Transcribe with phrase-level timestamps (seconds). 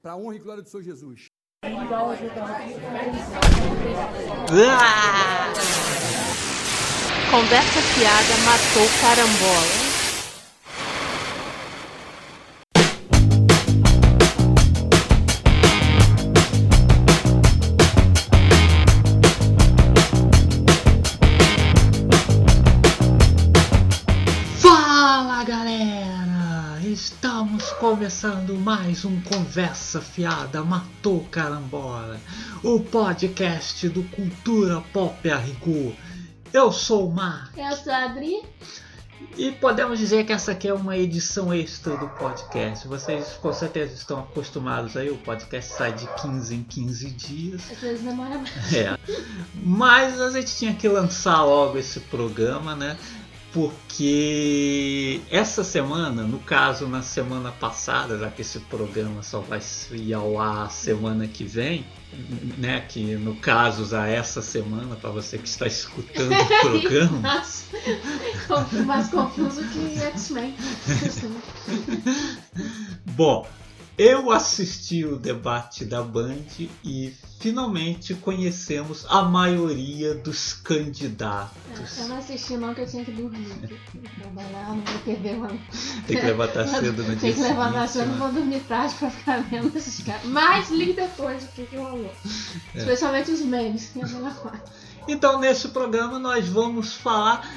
[0.00, 1.28] Para a honra e glória do Senhor Jesus.
[7.30, 9.87] Conversa fiada matou carambola.
[27.98, 32.20] Começando mais um Conversa Fiada Matou Carambola,
[32.62, 35.92] o podcast do Cultura Pop Arrigu.
[36.52, 38.44] Eu sou o Mar Eu sou a Adri.
[39.36, 42.86] e podemos dizer que essa aqui é uma edição extra do podcast.
[42.86, 47.62] Vocês com certeza estão acostumados aí, o podcast sai de 15 em 15 dias.
[47.68, 48.74] Às vezes demora mais.
[48.74, 48.96] É.
[49.56, 52.96] Mas a gente tinha que lançar logo esse programa, né?
[53.52, 59.60] Porque essa semana, no caso na semana passada, já que esse programa só vai
[59.92, 61.86] ir ao ar semana que vem,
[62.58, 62.80] né?
[62.82, 67.20] Que no caso já essa semana, para você que está escutando o programa.
[67.20, 70.54] Nossa, mais confuso que X-Men.
[73.12, 73.46] Bom,
[73.98, 76.36] eu assisti o debate da Band
[76.84, 81.98] e finalmente conhecemos a maioria dos candidatos.
[81.98, 83.80] Eu não assisti não, que eu tinha que dormir.
[84.20, 85.48] Trabalhar, não vou perder uma...
[86.06, 88.18] Tem que levantar cedo no dia Tem que levantar cedo, né?
[88.18, 90.24] vou dormir tarde pra ficar vendo esses caras.
[90.26, 92.12] Mas li depois o que que rolou.
[92.74, 92.78] É.
[92.78, 94.70] Especialmente os memes, que é a melhor parte.
[95.08, 97.48] Então, nesse programa, nós vamos falar.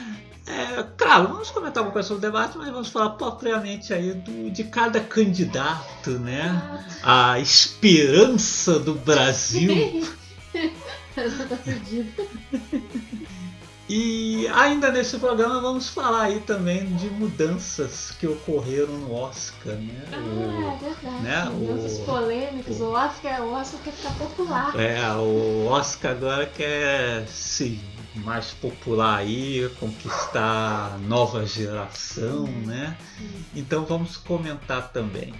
[0.48, 4.50] É, claro, vamos comentar uma coisa sobre o debate, mas vamos falar propriamente aí do,
[4.50, 6.84] de cada candidato, né?
[7.04, 10.02] A esperança do Brasil.
[13.94, 20.02] E ainda nesse programa vamos falar aí também de mudanças que ocorreram no Oscar, né?
[20.14, 21.22] Ah, é O- verdade.
[21.24, 22.80] né, Mudanças o- polêmicas.
[22.80, 24.80] O Oscar, o Oscar quer ficar popular.
[24.80, 27.82] É, o Oscar agora quer se
[28.16, 32.98] mais popular aí, conquistar nova geração, né?
[33.56, 35.34] Então vamos comentar também.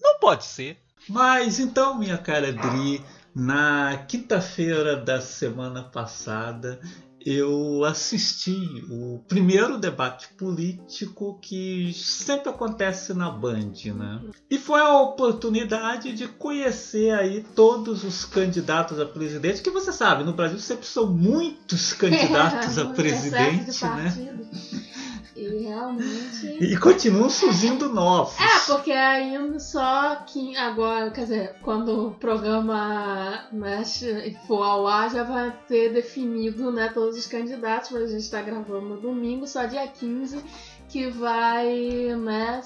[0.00, 0.78] Não pode ser.
[1.08, 6.80] Mas então, minha cara Dri, na quinta-feira da semana passada
[7.24, 14.20] eu assisti o primeiro debate político que sempre acontece na Band, né?
[14.50, 20.24] E foi a oportunidade de conhecer aí todos os candidatos a presidente, que você sabe,
[20.24, 24.38] no Brasil sempre são muitos candidatos a presidente, né?
[25.40, 26.46] E realmente.
[26.60, 28.34] E continuam surgindo novos.
[28.38, 35.10] É, porque ainda só que agora, quer dizer, quando o programa mexe, for ao ar,
[35.10, 39.46] já vai ter definido né, todos os candidatos, mas a gente está gravando no domingo,
[39.46, 40.44] só dia 15,
[40.88, 42.60] que vai né,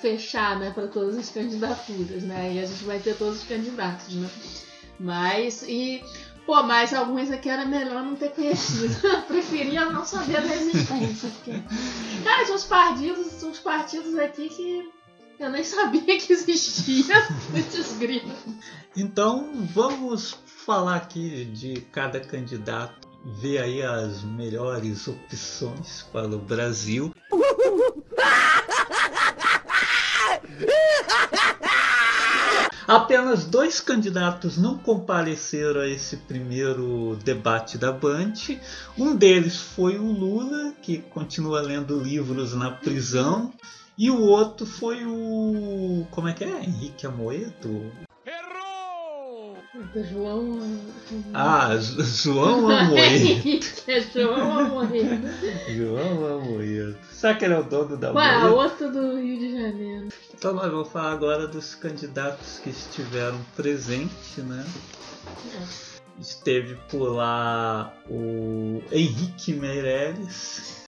[0.00, 2.54] fechar né, para todas as candidaturas, né?
[2.54, 4.30] E a gente vai ter todos os candidatos, né?
[4.98, 6.02] Mas, e.
[6.46, 8.94] Pô, mas alguns aqui era melhor não ter conhecido.
[9.04, 11.28] Eu preferia não saber da existência.
[11.28, 11.60] Porque...
[12.22, 14.88] Cara, tinha uns partidos, uns partidos aqui que
[15.38, 17.14] eu nem sabia que existia.
[17.50, 18.38] Muitos grilos.
[18.96, 27.12] Então vamos falar aqui de cada candidato, ver aí as melhores opções para o Brasil.
[32.86, 38.34] Apenas dois candidatos não compareceram a esse primeiro debate da Band.
[38.96, 43.52] Um deles foi o Lula, que continua lendo livros na prisão.
[43.98, 46.06] E o outro foi o.
[46.12, 46.62] Como é que é?
[46.62, 48.05] Henrique Amoedo?
[49.92, 50.60] Do João.
[51.34, 53.66] Ah, João Amoedo.
[53.86, 55.28] é João Amoedo.
[55.74, 56.96] João Amoedo.
[57.10, 60.08] Será que ele é o dono da Ué, outro do Rio de Janeiro.
[60.34, 64.64] Então nós vamos falar agora dos candidatos que estiveram presentes, né?
[66.18, 70.82] Esteve por lá o Henrique Meirelles.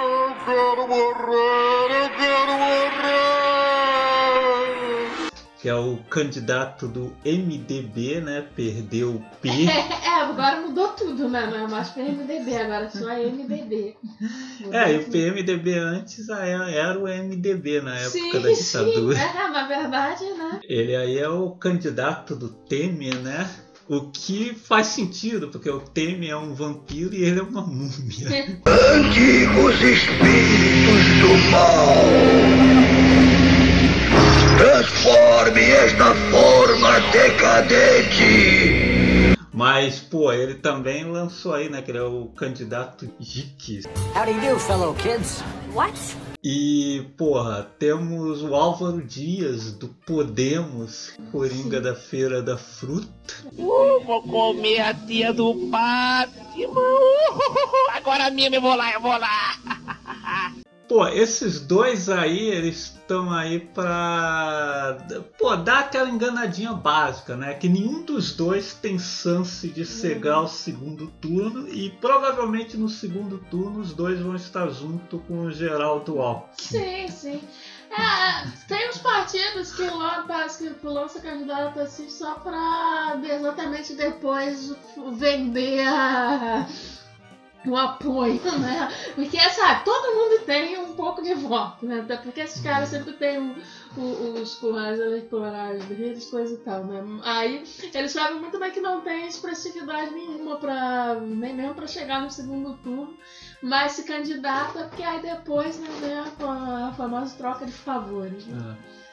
[5.60, 8.46] Que é o candidato do MDB, né?
[8.55, 9.49] Perdeu o P.
[10.08, 11.46] É, agora mudou tudo, né?
[11.46, 13.96] Não é mais PMDB, agora é só MDB.
[14.60, 15.10] Mudou É, e o.
[15.10, 19.16] PMDB antes era era o MDB na época sim, da ditadura.
[19.16, 20.60] Sim, é, na verdade, né?
[20.64, 23.49] Ele aí é o candidato do Temer, né?
[23.88, 28.28] O que faz sentido, porque o Temer é um vampiro e ele é uma múmia.
[28.66, 32.98] Antigos espíritos do mal.
[34.58, 38.58] Transforme esta forma decadente
[39.52, 41.81] Mas, pô, ele também lançou aí, né?
[41.81, 43.82] Que ele é o candidato Jique.
[44.16, 45.44] How do you do, fellow kids?
[45.72, 45.96] What?
[46.43, 53.34] E, porra, temos o Álvaro Dias, do Podemos, Coringa da Feira da Fruta.
[53.56, 56.66] Uh, vou comer a tia do Batman.
[56.66, 59.77] Uh, agora mesmo eu vou lá, eu vou lá.
[60.88, 64.96] Pô, esses dois aí, eles estão aí pra.
[65.38, 67.52] Pô, dar aquela enganadinha básica, né?
[67.52, 73.38] Que nenhum dos dois tem chance de chegar ao segundo turno e provavelmente no segundo
[73.50, 76.56] turno os dois vão estar junto com o Geraldo Alckmin.
[76.56, 77.40] Sim, sim.
[77.90, 84.75] É, tem uns partidos que lançam, que lançam candidato assim só pra exatamente depois
[85.17, 86.67] vender a
[87.69, 88.88] o apoio, né?
[89.15, 92.00] Porque, sabe, todo mundo tem um pouco de voto, né?
[92.00, 93.55] Até porque esses caras sempre têm um,
[93.97, 97.03] um, os currais eleitorais deles, coisa e tal, né?
[97.25, 102.23] Aí eles sabem muito bem que não tem expressividade nenhuma para nem mesmo para chegar
[102.23, 103.17] no segundo turno,
[103.62, 108.47] mas se candidata porque aí depois né, vem a, a famosa troca de favores.
[108.47, 108.76] Né?
[108.94, 109.07] É.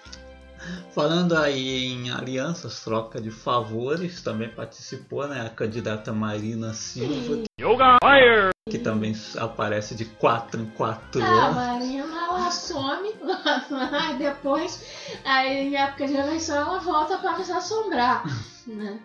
[0.93, 7.97] Falando aí em alianças, troca de favores, também participou né, a candidata Marina Silva, Yoga
[8.03, 8.51] Fire!
[8.69, 11.55] que também aparece de 4 em 4 Ah, anos.
[11.55, 13.13] Marina ela some
[13.69, 14.83] lá e depois,
[15.23, 18.23] aí em época de eleição, ela volta para se assombrar.
[18.67, 18.99] Né?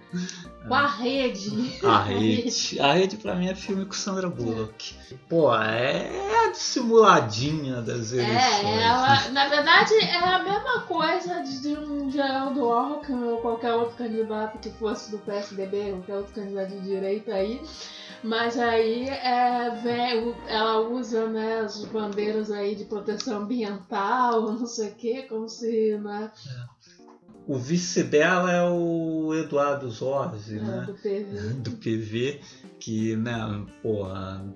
[0.66, 1.78] Com a rede.
[1.84, 2.80] A rede.
[2.80, 4.94] A rede pra mim é filme com Sandra Bullock.
[5.28, 8.64] Pô, é a dissimuladinha das eleições.
[8.64, 13.96] É, ela, na verdade, é a mesma coisa de um Geraldo Alckmin ou qualquer outro
[13.96, 17.60] candidato que fosse do PSDB, qualquer outro candidato de direita aí.
[18.22, 24.88] Mas aí é, vem- ela usa né, as bandeiras aí de proteção ambiental, não sei
[24.88, 26.30] o que, como se né,
[27.50, 30.84] O vice dela é o Eduardo Zorzi, é, né?
[30.86, 31.52] do PV.
[31.54, 32.40] Do PV,
[32.78, 34.46] que, né, porra,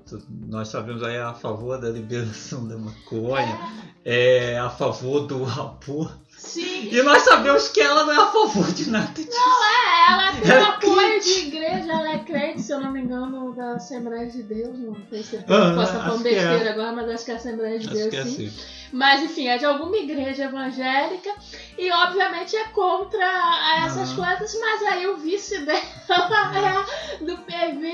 [0.46, 3.58] nós sabemos aí a favor da liberação da maconha,
[4.04, 6.20] é a favor do aborto.
[6.38, 9.30] Sim, E nós sabemos que ela não é a favor de nada disso.
[9.32, 11.24] é, ela é apoio crente.
[11.40, 14.96] de igreja, ela é crente, se eu não me engano, da Assembleia de Deus, não
[15.10, 16.34] sei se eu Ah, posso que é.
[16.34, 18.46] besteira agora, mas acho que é a Assembleia de Acho Deus é sim.
[18.46, 18.52] assim.
[18.92, 21.30] Mas enfim, é de alguma igreja evangélica
[21.76, 23.24] e obviamente é contra
[23.84, 24.24] essas Aham.
[24.36, 25.80] coisas, mas aí o vice dela
[27.18, 27.92] é do PV,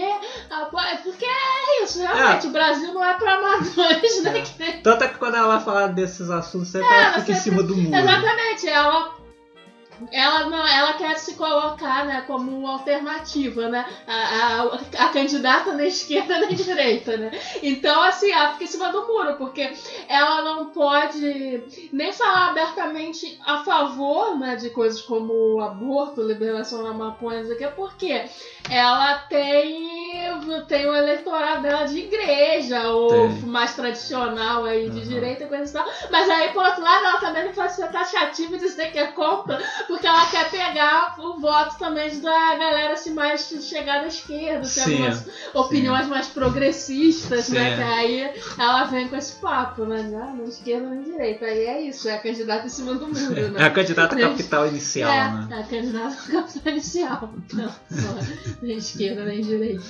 [0.50, 4.42] apoia- porque é isso, realmente, o Brasil não é para amadores, né?
[4.42, 7.34] Que- Tanto é que quando ela vai falar desses assuntos, sempre É, ela fica em
[7.34, 7.96] sempre- cima do muro.
[7.96, 9.14] Exatamente, ela
[10.12, 13.84] ela, não, ela quer se colocar né, como alternativa, né?
[14.06, 17.30] A, a, a candidata na esquerda e na direita, né?
[17.62, 19.72] Então, assim, ela fica em cima do muro, porque
[20.08, 26.92] ela não pode nem falar abertamente a favor né, de coisas como aborto, liberação da
[26.92, 28.24] maconha, não sei o quê, porque
[28.68, 30.30] ela tem,
[30.68, 33.30] tem o eleitorado dela de igreja, ou Tem.
[33.42, 35.04] mais tradicional aí de Uhum.
[35.04, 35.84] direita e coisa e tal.
[36.10, 39.06] Mas aí, por outro lado, ela também não pode ser taxativa e dizer que é
[39.08, 39.58] contra,
[39.90, 44.92] porque ela quer pegar o voto também da galera assim, mais chegada à esquerda, Sim,
[44.92, 47.70] algumas opiniões mais progressistas, né?
[47.70, 47.76] Sim.
[47.76, 50.08] Que aí ela vem com esse papo, né?
[50.36, 51.44] Nem esquerda nem direita.
[51.44, 53.64] Aí é isso, é a candidata em cima do muro, É né?
[53.64, 55.48] a candidata capital inicial, é, né?
[55.50, 57.34] é a candidata capital inicial.
[57.52, 59.82] Não, só nem esquerda nem direita.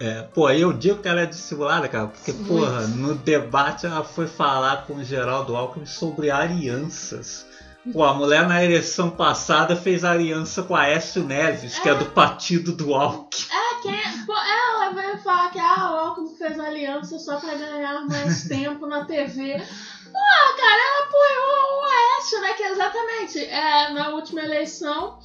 [0.00, 2.48] É, pô, eu digo que ela é dissimulada, cara, porque, Muito.
[2.48, 7.47] porra, no debate ela foi falar com o Geraldo Alckmin sobre alianças.
[7.92, 12.06] Pô, a mulher na eleição passada fez aliança com a Aécio Neves, que é do
[12.06, 13.46] partido do Alckmin.
[13.50, 18.04] É, quem, pô, ela veio falar que ah, o Alckmin fez aliança só pra ganhar
[18.06, 19.58] mais tempo na TV.
[20.04, 22.52] Pô, cara, ela apoiou o Aécio, né?
[22.54, 25.18] Que exatamente, é, na última eleição,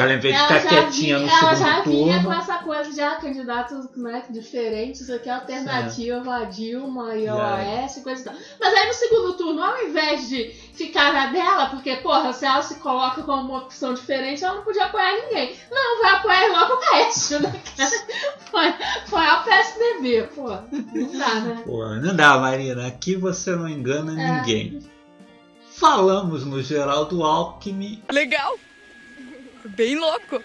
[0.00, 2.22] Ela, em vez de ela ficar já, quietinha vinha, no ela já segundo vinha com
[2.24, 2.38] turno.
[2.40, 7.26] essa coisa de ah, candidatos né, diferentes, isso aqui é alternativa a Dilma e.
[7.28, 8.34] Aécio e coisa e tal.
[8.60, 12.62] Mas aí no segundo turno, ao invés de ficar na dela, porque, porra, se ela
[12.62, 15.56] se coloca como uma opção diferente, ela não podia apoiar ninguém.
[15.70, 17.52] Não, vai apoiar logo o Aécio, né?
[18.50, 18.72] Foi,
[19.06, 20.48] foi ao PSDB, pô.
[20.48, 21.62] Não dá, né?
[21.64, 22.86] Pô, não dá, Marina.
[22.86, 24.38] Aqui você não engana É.
[24.40, 24.78] ninguém.
[25.72, 28.56] Falamos no Geraldo Alckmin, Legal.
[29.68, 30.42] Bem louco.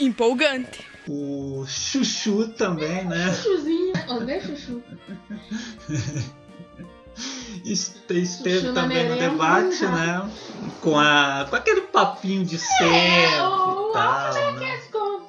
[0.00, 0.86] Empolgante.
[1.08, 3.32] o Chuchu também, né?
[3.34, 3.92] Chuchuzinho.
[4.08, 4.82] Odeio chuchu.
[7.64, 10.28] Este- Esteve Chuchu também no debate, né?
[10.80, 14.80] Com, a, com aquele papinho de sempre É, o- e tal, né?
[14.90, 15.22] Como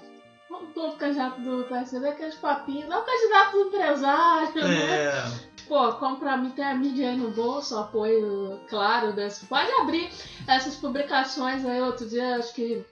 [0.76, 2.90] o candidato do PSDB, aqueles papinhos.
[2.90, 4.86] É o candidato do empresário, né?
[4.96, 5.26] É,
[5.68, 9.46] Pô, como pra mim tem a mídia aí no bolso, apoio claro desse.
[9.46, 10.10] Pode abrir
[10.48, 12.84] essas publicações aí outro dia, acho que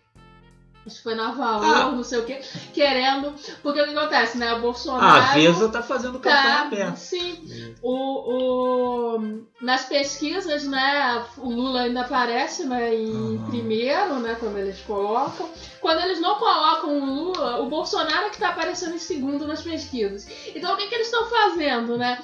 [0.86, 1.92] Acho que foi na Valor, Ah.
[1.92, 2.34] não sei o que,
[2.74, 3.34] querendo.
[3.62, 4.52] Porque o que acontece, né?
[4.56, 5.22] O Bolsonaro.
[5.22, 6.96] a Vesa tá fazendo campanha Tá, aberta.
[6.96, 7.76] sim.
[7.84, 13.46] O, o- nas pesquisas, né, o Lula ainda aparece né, em Uhum.
[13.50, 15.48] primeiro, né, quando eles colocam.
[15.80, 19.62] Quando eles não colocam o Lula, o Bolsonaro é que está aparecendo em segundo nas
[19.62, 20.28] pesquisas.
[20.56, 22.18] Então o que, que eles estão fazendo, né?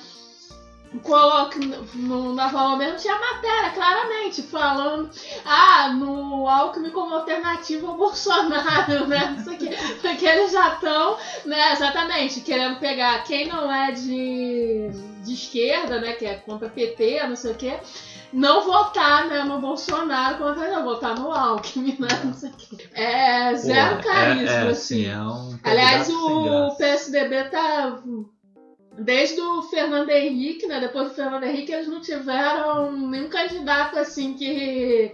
[1.03, 1.59] Coloca
[1.93, 5.09] no, na Valor mesmo tinha matéria, claramente, falando
[5.45, 9.35] ah, no Alckmin como alternativa ao Bolsonaro, né?
[9.37, 9.77] Não sei o quê.
[10.01, 14.89] Porque eles já estão né, exatamente, querendo pegar quem não é de,
[15.23, 17.79] de esquerda, né, que é contra PT, não sei o quê,
[18.31, 22.87] não votar né, no Bolsonaro, contra não, votar no Alckmin, né, não sei o quê.
[22.93, 25.03] É zero Pô, carisma, é, é, assim.
[25.03, 26.75] sim, é um Aliás, o.
[26.77, 27.99] PSDB tá.
[28.97, 30.79] Desde o Fernando Henrique, né?
[30.79, 35.11] Depois do Fernando Henrique, eles não tiveram nenhum candidato assim que.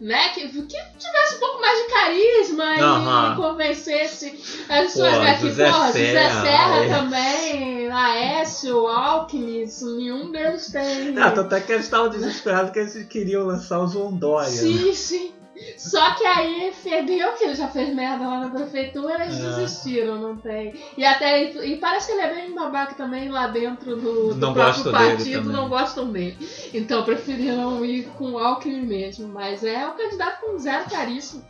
[0.00, 3.32] Né, que, que tivesse um pouco mais de carisma Aham.
[3.32, 5.34] e convencesse as pessoas, né?
[5.38, 6.88] Que, José pô, José Serra, Serra é.
[6.88, 9.64] também, Aécio, Alckmin,
[9.96, 11.16] nenhum deles tem.
[11.16, 14.50] Ah, tanto é que eles estavam desesperados que eles queriam lançar o João Dória.
[14.50, 14.56] né?
[14.56, 15.32] Sim, sim.
[15.78, 19.42] Só que aí fedeu que ele já fez merda lá na prefeitura, eles É.
[19.50, 20.74] desistiram, não tem.
[20.96, 24.52] E até e parece que ele é bem babaca também lá dentro do, do Não
[24.52, 26.36] próprio partido, não gostam dele.
[26.72, 29.28] Então preferiram ir com o Alckmin mesmo.
[29.28, 31.42] Mas é um candidato com zero carisma.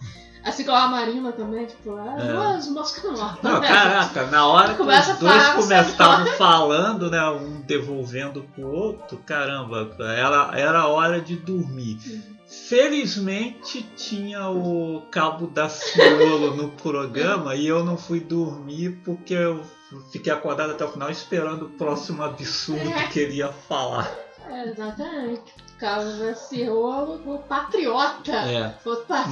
[0.45, 2.27] Assim como a Marina também, tipo, ah, É.
[2.31, 3.43] duas moscas mortas.
[3.43, 3.67] Não, né?
[3.67, 7.27] caraca, na hora que os dois falar, come- você estavam falando, né?
[7.31, 11.99] Um devolvendo pro outro, caramba, era, era hora de dormir.
[12.07, 12.34] Uhum.
[12.47, 19.63] Felizmente tinha o Cabo da Ciolo no programa e eu não fui dormir porque eu
[20.11, 23.07] fiquei acordado até o final esperando o próximo absurdo É.
[23.09, 24.11] que ele ia falar.
[24.49, 25.43] É, exatamente.
[25.79, 28.33] Carlos Vaciolo, o patriota.
[28.33, 28.75] É.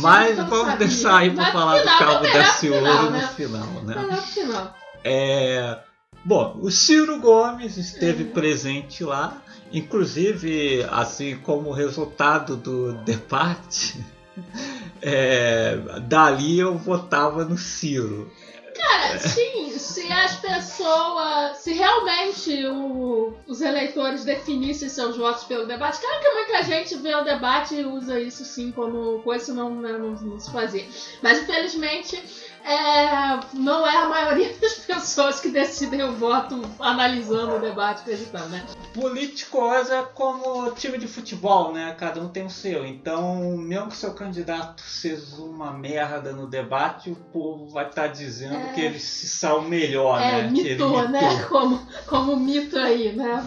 [0.00, 0.76] Mas vamos sabia.
[0.76, 3.28] deixar aí pra Mas falar do Cabo da Ciolo final, no né?
[3.36, 3.94] final, né?
[3.94, 4.74] Pro final.
[5.04, 5.78] É,
[6.24, 8.30] bom, o Ciro Gomes esteve Uhum.
[8.30, 9.41] presente lá,
[9.72, 13.98] inclusive, assim como resultado do debate,
[15.00, 18.30] é, dali eu votava no Ciro.
[18.74, 21.58] Cara, sim, se as pessoas.
[21.58, 27.14] Se realmente o- os eleitores definissem seus votos pelo debate, claro que muita gente vê
[27.14, 30.86] o debate e usa isso sim como coisa, senão né, não, não se fazia.
[31.22, 32.22] Mas infelizmente.
[32.64, 38.48] É, não é a maioria das pessoas que decidem o voto analisando o debate acreditando,
[38.48, 38.64] né?
[38.94, 41.94] Politicosa é como time de futebol, né?
[41.98, 42.86] Cada um tem o seu.
[42.86, 48.54] Então, mesmo que seu candidato seja uma merda no debate, o povo vai estar dizendo
[48.54, 48.72] É.
[48.74, 50.52] que ele se saiu melhor, É, né?
[50.52, 51.44] Que ele mitou, né?
[51.48, 53.42] Como, como mito aí, né?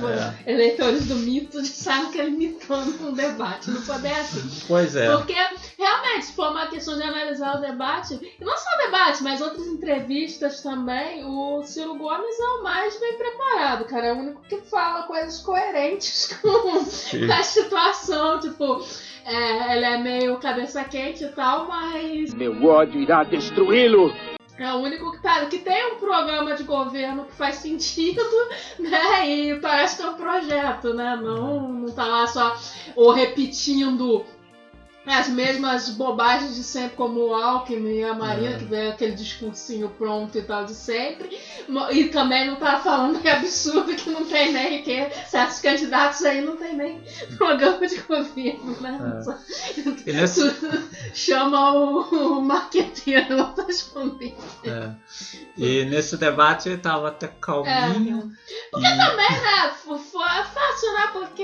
[0.45, 0.51] É.
[0.51, 3.69] Eleitores do mito disseram que ele mitou no debate.
[3.71, 4.61] Não pode assim.
[4.67, 5.15] Pois é.
[5.15, 5.33] Porque,
[5.77, 9.41] realmente, se for uma questão de analisar o debate, e não só o debate, mas
[9.41, 14.07] outras entrevistas também, o Ciro Gomes é o mais bem preparado, cara.
[14.07, 17.31] É o único que fala coisas coerentes com Sim.
[17.31, 18.39] a situação.
[18.39, 18.83] Tipo,
[19.25, 24.13] é, ele é meio cabeça quente e tal, mas Meu ódio irá destruí-lo.
[24.57, 28.21] é o único que, tá, que tem um programa de governo que faz sentido,
[28.79, 29.29] né?
[29.29, 31.19] E parece que é um projeto, né?
[31.21, 32.55] Não, não tá lá só
[32.95, 34.25] ou repetindo
[35.07, 38.57] as mesmas bobagens de sempre, como o Alckmin e a Marina, É.
[38.57, 41.37] que veio aquele discursinho pronto e tal de sempre.
[41.91, 46.23] E também não tá falando que é absurdo que não tem nem, que certos candidatos
[46.25, 47.03] aí não tem nem
[47.37, 49.21] programa de governo, né?
[50.07, 50.11] É.
[50.13, 50.55] Nesse-
[51.13, 54.35] Chama o, o marqueteiro lá pra esconder.
[54.63, 54.91] É.
[55.57, 58.31] E nesse debate ele tava até calminho.
[58.75, 58.81] e...
[58.81, 59.71] Também, né?
[59.83, 61.09] Foi fácil, né?
[61.13, 61.43] Porque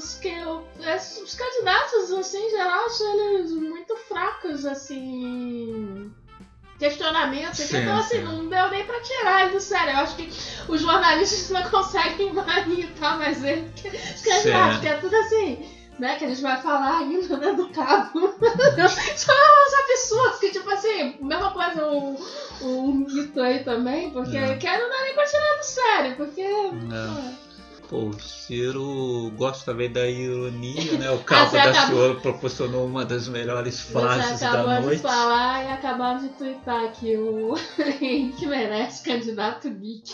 [0.00, 0.34] os, que,
[1.22, 6.12] os candidatos, assim, em geral, acham eles muito fracos, assim.
[6.78, 8.22] Questionamentos, Sim, então assim, sim.
[8.22, 9.90] não deu nem pra tirar ele do sério.
[9.92, 10.32] Eu acho que
[10.66, 16.16] os jornalistas não conseguem manitar mais ele que os candidatos, que é tudo assim, né?
[16.16, 17.52] Que a gente vai falar ainda, né?
[17.52, 18.34] Do cabo.
[19.14, 22.16] São uns absurdos que, tipo assim, mesma coisa o,
[22.62, 24.56] o mito aí também, porque É.
[24.56, 26.40] quero não dá nem pra tirar do sério, porque.
[26.40, 26.70] É.
[26.70, 27.49] Pô,
[27.92, 31.10] o Ciro gosta também da ironia, né?
[31.10, 35.02] O Cabo da acabou- Ciolo proporcionou uma das melhores frases Você da acabou de noite.
[35.02, 37.54] falar e acabaram de twittar aqui o
[38.00, 40.12] Henrique merece candidato geek.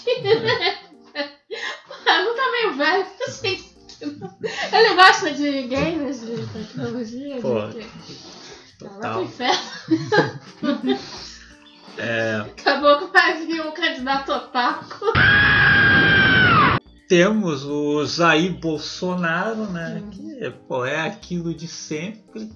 [2.06, 3.64] Ah, não tá meio velho, assim.
[4.72, 7.88] Ele gosta de games, de tecnologia, Pô, de vai
[8.78, 9.22] pro Total.
[9.22, 9.60] inferno.
[11.98, 15.06] É, Acabou que vai vir um candidato otaku.
[17.08, 20.02] Temos o Jair Bolsonaro, né?
[20.02, 20.10] Uhum.
[20.10, 22.50] Que pô, é aquilo de sempre.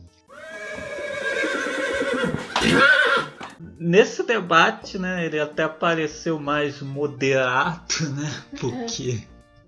[3.78, 8.30] Nesse debate, né, ele até pareceu mais moderado, né?
[8.60, 9.22] Porque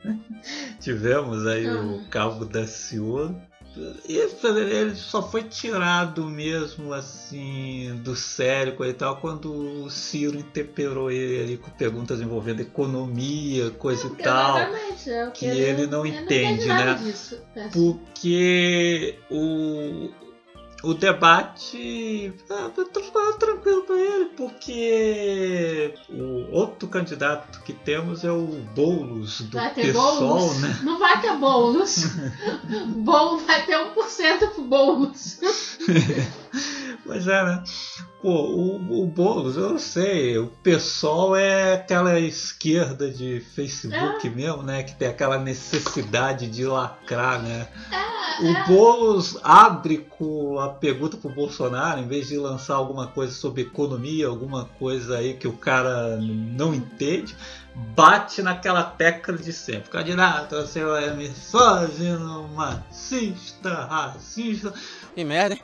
[0.80, 3.40] tivemos aí o Cabo da Ciolo.
[4.06, 11.10] E ele só foi tirado mesmo assim do sério e tal quando o Ciro interperou
[11.10, 14.58] ele ali com perguntas envolvendo economia, coisa e tal.
[14.58, 17.00] Exatamente, é o que que ele não entende, nada né?
[17.02, 17.40] disso.
[17.56, 17.68] É.
[17.68, 20.10] Porque o,
[20.82, 28.46] o debate ah, tá tranquilo para ele, porque o outro candidato que temos é o
[28.74, 30.60] Boulos do Vai ter PSOL, bolos?
[30.60, 30.80] né?
[30.82, 32.04] Não vai ter bolos.
[32.96, 35.40] Bolo vai ter 1% pro bolos.
[37.04, 37.64] Pois é, né?
[38.20, 44.62] Pô, o, o Boulos, eu não sei, o PSOL é aquela esquerda de Facebook mesmo,
[44.62, 44.84] né?
[44.84, 47.66] Que tem aquela necessidade de lacrar, né?
[48.40, 53.62] O Boulos abre com a pergunta pro Bolsonaro, em vez de lançar alguma coisa sobre
[53.62, 57.36] economia, alguma coisa aí que o cara não entende,
[57.74, 59.90] bate naquela tecla de sempre.
[59.90, 64.72] Candidato, você é misógino, machista, racista.
[65.14, 65.62] Que merda, hein?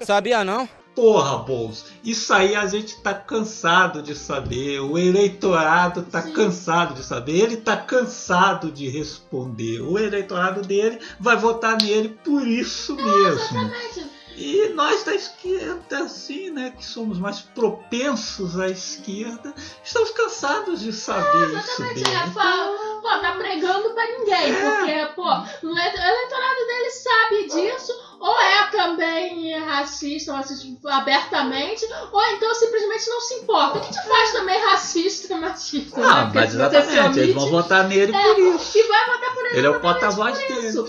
[0.00, 0.68] Sabia não?
[0.94, 6.32] Porra, Boulos, isso aí a gente tá cansado de saber, o eleitorado tá Sim.
[6.32, 9.80] cansado de saber, ele tá cansado de responder.
[9.80, 13.28] O eleitorado dele vai votar nele por isso mesmo.
[13.28, 14.10] Exatamente.
[14.36, 19.54] E nós da esquerda, assim, né, que somos mais propensos à esquerda,
[19.84, 22.02] estamos cansados de saber isso Exatamente.
[22.02, 22.16] dele.
[22.16, 24.54] É, pô, tá pregando pra ninguém.
[24.54, 24.70] É.
[24.70, 25.28] Porque, pô,
[25.66, 28.09] o eleitorado dele sabe disso.
[28.20, 33.78] Ou é também racista, racista abertamente, ou então simplesmente não se importa.
[33.78, 36.00] O que te faz também racista e machista?
[36.04, 36.32] Ah, né?
[36.34, 38.76] Mas exatamente, eles vão votar nele é, por isso.
[38.76, 39.56] E vai votar por ele.
[39.56, 40.84] Ele é o porta-voz isso.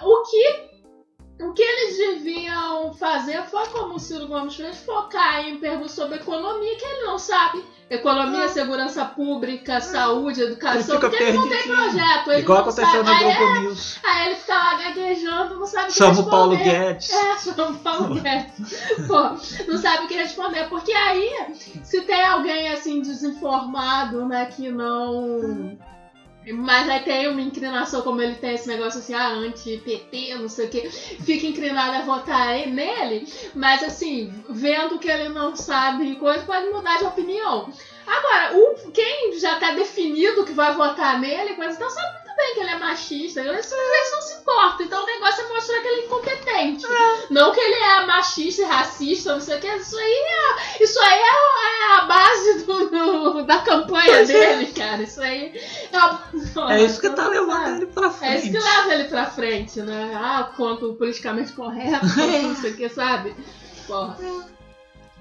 [0.00, 0.69] O que,
[1.42, 6.16] o que eles deviam fazer foi, como o Ciro Gomes fez, focar em perguntas sobre
[6.16, 7.64] economia, que ele não sabe.
[7.90, 10.44] Economia, segurança pública, saúde, Ah.
[10.44, 12.30] Ele educação, porque ele não tem projeto.
[12.30, 13.98] Ele Igual não aconteceu na Aí, é- Globo News.
[14.04, 16.84] aí ele fica lá gaguejando, não sabe o que Chama o Paulo responder.
[16.86, 17.10] Guedes.
[17.12, 19.06] É, chama o Paulo Guedes.
[19.08, 19.20] Pô,
[19.72, 20.68] não sabe o que responder.
[20.68, 21.32] Porque aí,
[21.82, 25.76] se tem alguém assim desinformado, né, que não.
[26.52, 30.66] Mas aí tem uma inclinação, como ele tem esse negócio assim, ah, anti-PT, não sei
[30.66, 36.44] o que, fica inclinado a votar nele, mas assim, vendo que ele não sabe coisa,
[36.44, 37.70] pode mudar de opinião.
[38.06, 42.60] Agora, o, quem já tá definido que vai votar nele, coisa, então sabe bem que
[42.60, 44.82] ele é machista, ele simplesmente não se importa.
[44.82, 46.86] Então o negócio é mostrar que ele é incompetente.
[47.30, 49.66] Não que ele é machista e racista, não sei o que.
[49.68, 50.12] Isso aí
[50.78, 54.56] é, isso aí é, a base do, do- da campanha Pois é.
[54.56, 55.02] dele, cara.
[55.02, 55.52] Isso aí
[55.92, 56.22] é, a-
[56.70, 58.42] É isso que tá levando ele pra É frente.
[58.42, 60.12] isso que leva ele pra frente, né?
[60.14, 62.06] Ah, quanto politicamente correto,
[62.42, 63.34] não sei o que, sabe?
[63.86, 64.16] Porra.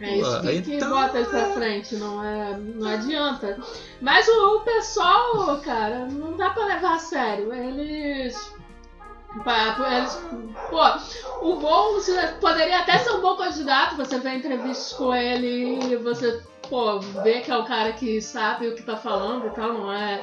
[0.01, 3.59] É isso que, que então- bota ele pra frente, não, é, não adianta.
[4.01, 7.53] Mas o, o pessoal, cara, não dá pra levar a sério.
[7.53, 8.53] Eles.
[10.69, 11.97] pô, o bom,
[12.39, 17.41] poderia até ser um bom candidato, você vê entrevistas com ele e você, pô, vê
[17.41, 20.21] que é o cara que sabe o que tá falando e tal, não é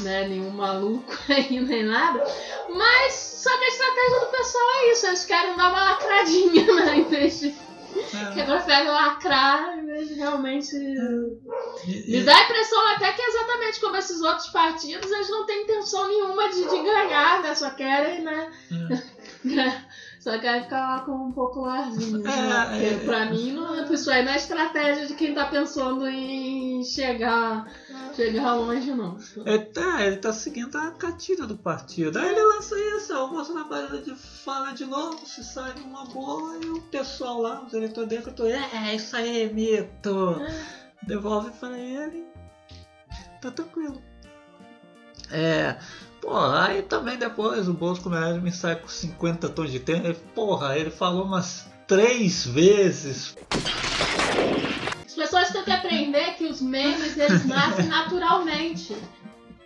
[0.00, 2.22] né, nenhum maluco aí nem nada.
[2.68, 6.96] Mas só que a estratégia do pessoal é isso, eles querem dar uma lacradinha, né?
[6.96, 7.54] Em vez de.
[7.94, 8.34] É.
[8.34, 10.74] Que prefere lacrar de realmente.
[10.76, 16.08] Me dá a impressão até que exatamente como esses outros partidos, eles não têm intenção
[16.08, 17.54] nenhuma de, de ganhar, né?
[17.54, 18.50] Só querem, né?
[20.22, 22.18] Só querem ficar lá com um popularzinho.
[22.22, 22.30] né?
[22.30, 23.04] É, Porque é.
[23.04, 27.68] pra mim, não, isso aí não é estratégia de quem tá pensando em chegar,
[28.14, 29.18] chegar longe, não.
[29.44, 32.20] Ele tá, ele tá seguindo a cartilha do partido.
[32.20, 36.68] Aí ele lança isso, o Bolsonaro de fala de novo, se sai numa boa, e
[36.68, 40.40] o pessoal lá, os eleitores dele, cantou, é, isso aí, mito.
[41.02, 42.24] Devolve pra ele.
[43.40, 44.00] Tá tranquilo.
[45.32, 45.76] É.
[46.22, 49.82] Porra, aí também depois o Bolsonaro me sai com 50 tons de.
[49.88, 53.36] Ele, Porra, ele falou umas três vezes.
[55.04, 58.96] As pessoas têm que aprender que os memes eles nascem naturalmente.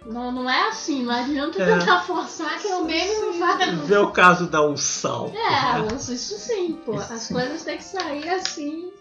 [0.07, 1.79] Não, não é assim, não adianta É.
[1.79, 3.77] tentar forçar que o meme não vai.
[3.77, 5.33] Vê o caso da Ursal.
[5.35, 6.95] É, isso sim, pô.
[6.95, 8.93] As coisas têm que sair assim,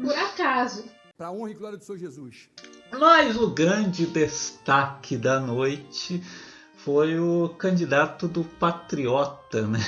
[0.00, 0.84] por acaso.
[1.18, 2.48] Para a honra e glória do Senhor Jesus.
[2.98, 6.22] Mas o grande destaque da noite
[6.84, 9.80] foi o candidato do Patriota, né?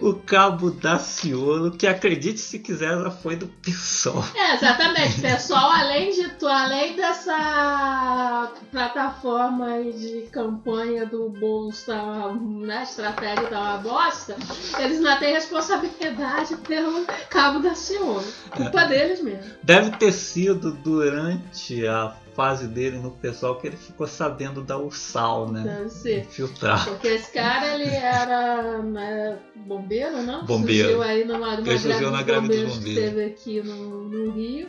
[0.00, 4.24] o cabo Daciolo, que acredite se quiser, já foi do PSOL.
[4.34, 5.20] É, exatamente.
[5.20, 13.60] Pessoal, além de tu, além dessa plataforma de campanha do Boulos tá, né, estratégia tá
[13.60, 14.36] uma bosta,
[14.78, 18.24] eles ainda têm responsabilidade pelo cabo da Ciolo.
[18.50, 19.52] Culpa deles mesmo.
[19.62, 25.50] Deve ter sido durante a fase dele no pessoal que ele ficou sabendo da Ursal,
[25.50, 25.62] né?
[25.62, 26.24] Deve ser.
[26.26, 26.84] Filtrar.
[26.84, 30.44] Porque esse cara, ele era né, bombeiro, não?
[30.44, 30.88] Bombeiro.
[30.88, 34.68] Surgiu aí numa, numa greve na greve dos bombeiros que teve aqui no, no Rio.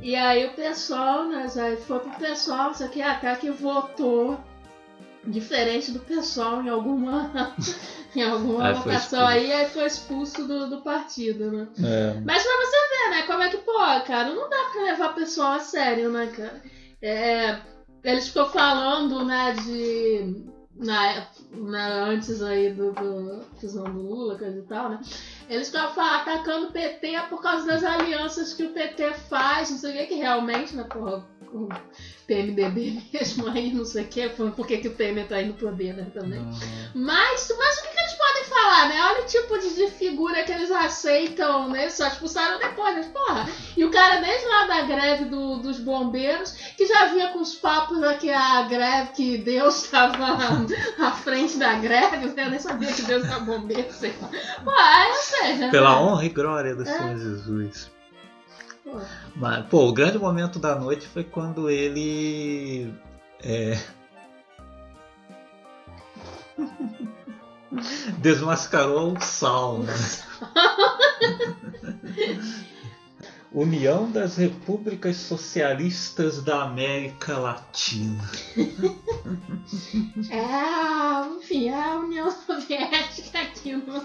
[0.00, 4.38] E aí o pessoal, né, já foi pro pessoal, só que até que votou
[5.26, 7.54] diferente do pessoal em alguma,
[8.18, 11.68] em alguma Aí foi votação aí, aí foi expulso do, do partido, né?
[11.82, 12.20] É.
[12.24, 13.22] Mas pra você ver, né?
[13.26, 13.72] Como é que, pô,
[14.06, 16.62] cara, não dá pra levar o pessoal a sério, né, cara?
[17.02, 17.58] É,
[18.04, 20.46] eles ficam falando, né, de.
[20.80, 25.00] Na, na- antes aí do, do prisão do Lula, coisa e tal, né?
[25.50, 29.90] Eles estavam atacando o PT por causa das alianças que o PT faz, não sei
[29.90, 31.68] o que, que realmente, né, porra, o
[32.26, 35.54] PMDB mesmo aí, não sei o que, por que, que o Temer tá aí no
[35.54, 36.40] poder, né, também.
[36.94, 39.02] Mas, mas o que, que eles podem falar, né?
[39.04, 41.88] Olha o tipo de, de figura que eles aceitam, né?
[41.90, 43.48] Só expulsaram depois, mas porra.
[43.76, 47.54] E o cara, desde lá da greve do- dos bombeiros, que já vinha com os
[47.54, 50.16] papos né, que a greve, que Deus estava
[50.98, 52.46] à frente da greve, né?
[52.46, 54.28] eu nem sabia que Deus era bombeiro, sei lá.
[54.64, 55.70] Pô, aí eu sei, né?
[55.70, 56.84] Pela honra e glória do É.
[56.86, 57.90] Senhor Jesus.
[59.36, 62.92] Mas, pô, o grande momento da noite foi quando ele.
[63.42, 63.78] É.
[68.18, 69.92] Desmascarou o Sal, né?
[73.52, 78.22] União das Repúblicas Socialistas da América Latina.
[80.30, 84.02] É, enfim, é a União Soviética aqui no,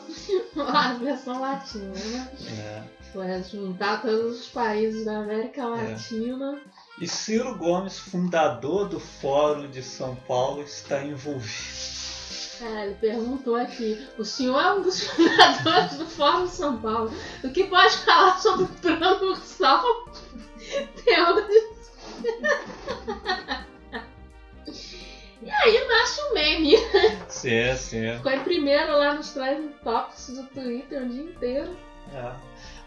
[0.55, 2.31] na versão latina, né?
[2.49, 2.83] É.
[3.13, 6.61] Foi juntar todos os países da América Latina.
[6.99, 12.02] E Ciro Gomes, fundador do Fórum de São Paulo, está envolvido.
[12.65, 17.11] Ele perguntou aqui: o senhor é um dos fundadores do Fórum São Paulo.
[17.43, 19.83] O que pode falar sobre o plano Ursal?
[21.03, 21.73] Tem algo de.
[25.43, 26.77] E aí nasce o meme.
[27.27, 28.15] Sim, sim.
[28.15, 31.77] Ficou em primeiro lá nos trending topics do Twitter o dia inteiro.
[32.13, 32.31] É.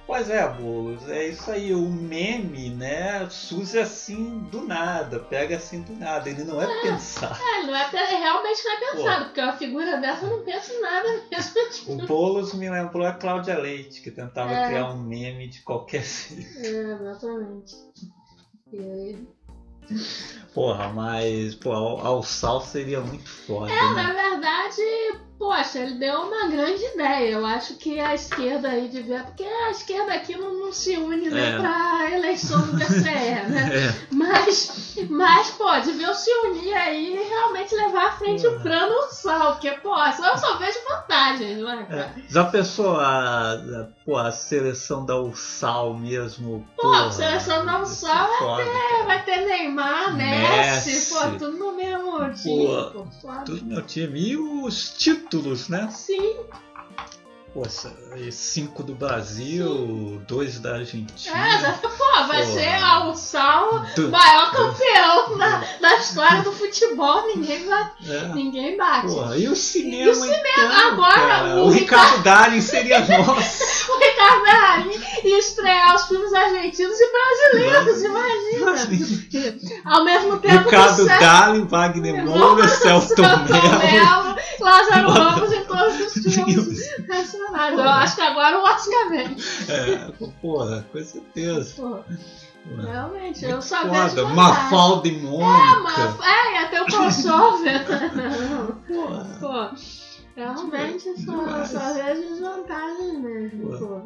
[0.07, 1.75] Pois é, Boulos, é isso aí.
[1.75, 6.29] O meme, né, surge assim do nada, pega assim do nada.
[6.31, 6.65] Ele não é.
[6.65, 10.73] É, ele não é, pe- realmente não é pensado, porque uma figura dessa não pensa
[10.73, 11.53] em nada mesmo.
[11.89, 14.65] O Boulos me lembrou a Cláudia Leite, que tentava É.
[14.67, 16.57] criar um meme de qualquer jeito.
[16.57, 17.75] É, exatamente.
[18.73, 19.27] E aí,
[20.55, 24.03] Porra, mas pô, ao, ao sal seria muito foda, É, né?
[24.03, 24.83] na verdade,
[25.77, 27.31] poxa, ele deu uma grande ideia.
[27.33, 29.21] Eu acho que a esquerda aí devia.
[29.25, 31.59] Porque a esquerda aqui não, não se une né, É.
[31.59, 33.03] pra eleição do BCE,
[33.49, 33.71] né?
[33.73, 34.07] É.
[34.11, 39.53] Mas, mas, pô, deviam se unir aí e realmente levar à frente o plano Ursal,
[39.53, 41.87] porque, pô, só eu só vejo vantagens, né?
[41.91, 42.21] É.
[42.29, 46.67] Já pensou a, a, pô, a seleção da Ursal mesmo?
[46.77, 49.05] Pô, Porra, a seleção da Ursal é É, cara.
[49.05, 51.15] vai ter Neymar, Messi, Messi.
[51.15, 53.07] pô, tudo no mesmo time, pô.
[53.21, 53.45] foda.
[53.45, 54.17] Tudo meu time.
[54.31, 55.89] E os títulos, né?
[55.91, 56.37] Sim,
[58.31, 61.31] cinco do Brasil, dois da Argentina.
[61.35, 61.89] é, pô,
[62.27, 62.53] vai Pô.
[62.53, 68.29] ser a Ursal Du- maior campeão da, da história do futebol, ninguém, vai, É.
[68.35, 69.07] ninguém bate.
[69.09, 73.93] Porra, e o cinema, E o cinema, então, agora, o o Ricardo Darin seria nosso.
[73.93, 79.81] O Ricardo Darim ia estrear os filmes argentinos e brasileiros, imagina.
[79.85, 83.49] Ao mesmo tempo Ricardo o Sérgio Darin, Wagner Moura, Celso Melo.
[83.49, 86.87] Melo, Lázaro Ramos em todos os filmes
[87.53, 87.79] nacionais.
[87.79, 89.37] Eu acho que agora o Oscar vem.
[89.69, 91.75] É, porra, com certeza.
[91.77, 92.05] Porra.
[92.83, 94.09] realmente, eu Muito só foda.
[94.09, 94.29] vejo.
[94.29, 96.25] Mafalda e É, Mônica.
[96.25, 97.87] é, ia ter o crossover.
[98.89, 99.27] Porra.
[99.41, 99.77] Pô,
[100.37, 101.71] realmente só, Demais.
[101.71, 104.01] só vejo vantagens mesmo, pô.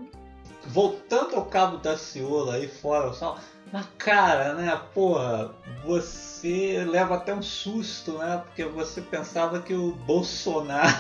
[0.67, 3.39] Voltando ao cabo da Ciola aí fora, só.
[3.73, 4.79] Na cara, né?
[4.93, 5.53] Porra,
[5.85, 8.43] você leva até um susto, né?
[8.45, 10.93] Porque você pensava que o Bolsonaro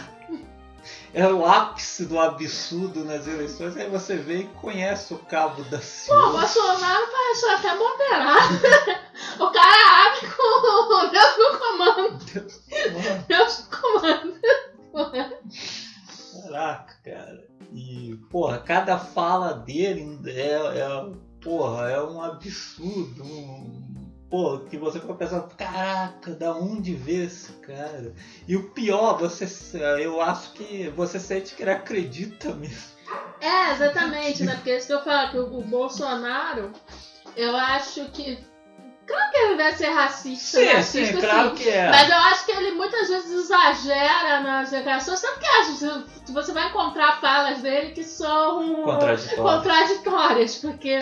[1.13, 5.79] era o ápice do absurdo nas eleições, aí você vê e conhece o cabo da
[5.79, 6.33] Pô, o.
[6.33, 8.55] Bolsonaro pareceu até moderado.
[9.41, 10.43] o cara abre com
[10.95, 12.25] o Deus no comando.
[13.29, 14.41] Deus no comando.
[16.43, 17.45] Caraca, cara.
[17.73, 23.23] E, porra, cada fala dele é, é, porra, é um absurdo.
[23.23, 23.80] um-
[24.31, 28.15] pô, que você fica pensando, caraca, da onde veio esse cara?
[28.47, 29.45] E o pior, você,
[30.03, 33.01] eu acho que você sente que ele acredita mesmo.
[33.41, 34.55] É, exatamente, né?
[34.55, 36.73] Porque isso que eu falo, que o, Bolsonaro,
[37.37, 38.49] eu acho que.
[39.07, 41.55] Claro que ele deve ser racista, Sim, racista, sim, claro sim.
[41.57, 41.91] que é.
[41.91, 45.19] Mas eu acho que ele muitas vezes exagera nas declarações.
[45.19, 46.33] Sabe que?
[46.33, 49.37] Você vai encontrar falas dele que são Contraditórias.
[49.37, 51.01] contraditórias, porque.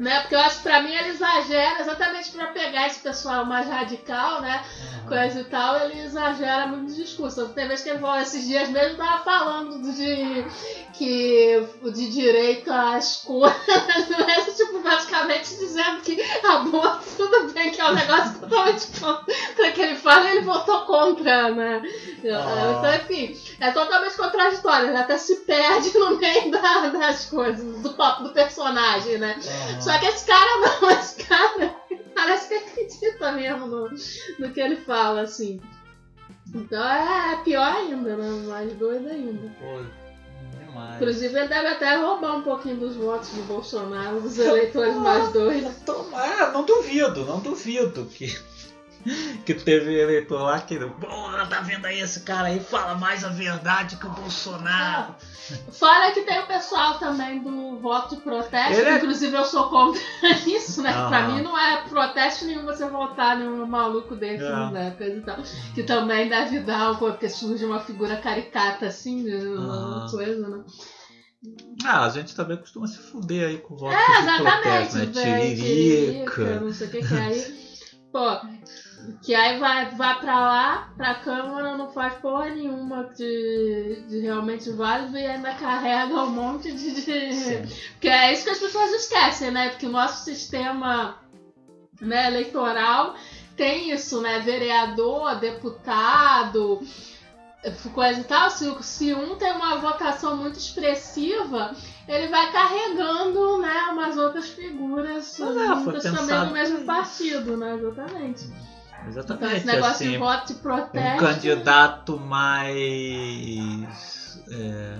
[0.00, 0.20] Né?
[0.20, 4.40] Porque eu acho que pra mim ele exagera exatamente pra pegar esse pessoal mais radical,
[4.40, 4.64] né?
[5.06, 7.48] Coisa e tal, ele exagera muito no discurso.
[7.50, 10.44] Tem vezes que ele falou, esses dias mesmo tava falando de
[10.94, 13.58] que de direito às coisas,
[14.08, 14.40] né?
[14.56, 19.96] tipo, basicamente dizendo que aborto tudo bem, que é um negócio totalmente contra que ele
[19.96, 21.82] fala ele votou contra, né?
[22.24, 22.74] Ah.
[22.78, 27.90] Então, enfim, é totalmente contraditório, ele até se perde no meio da- das coisas, do
[27.94, 29.36] papo do personagem, né?
[29.92, 31.76] Só que esse cara não, esse cara
[32.14, 33.90] parece que acredita mesmo no,
[34.38, 35.60] no que ele fala, assim.
[36.54, 38.46] Então é pior ainda, né?
[38.48, 39.52] Mais doido ainda.
[39.60, 39.82] Pô,
[40.58, 40.96] demais.
[40.96, 45.72] Inclusive ele deve até roubar um pouquinho dos votos do Bolsonaro, dos eleitores mais doidos.
[46.12, 48.36] Ah, não duvido, não duvido que,
[49.46, 50.78] que teve eleitor lá que.
[50.78, 52.60] Porra, tá vendo aí esse cara aí?
[52.60, 55.14] Fala mais a verdade que o Bolsonaro.
[55.72, 60.00] Fora que tem o pessoal também do voto de protesto, é- inclusive eu sou contra
[60.46, 60.90] isso, né?
[60.90, 61.08] Aham.
[61.08, 64.70] Pra mim não é protesto nenhum você votar num maluco desse, É.
[64.70, 64.94] né?
[64.96, 65.36] Coisa e tal.
[65.74, 69.38] Que também deve dar, porque surge uma figura caricata assim, né?
[69.44, 70.64] Uma coisa, né?
[71.84, 75.06] Ah, a gente também costuma se fuder aí com votos É, de exatamente, protesto, né?
[75.06, 76.60] velho, Tiririca.
[76.60, 77.60] não sei o que que é aí.
[78.12, 78.40] Pô,
[79.22, 84.70] que aí vai, vai pra lá, pra Câmara, não faz porra nenhuma de, de realmente
[84.70, 87.04] válido e ainda carrega um monte de.
[87.04, 87.90] de...
[87.92, 89.70] Porque é isso que as pessoas esquecem, né?
[89.70, 91.18] Porque o nosso sistema
[92.00, 93.14] né, eleitoral
[93.56, 94.40] tem isso, né?
[94.40, 96.80] Vereador, deputado,
[97.92, 98.50] coisa e tal.
[98.50, 101.74] Se, se um tem uma votação muito expressiva,
[102.08, 107.74] ele vai carregando né, umas outras figuras foi muitas também do mesmo partido, né?
[107.74, 108.69] Exatamente.
[109.00, 109.56] Então Exatamente.
[109.56, 111.24] esse negócio assim, de voto de um protesto.
[111.24, 114.98] candidato mais é,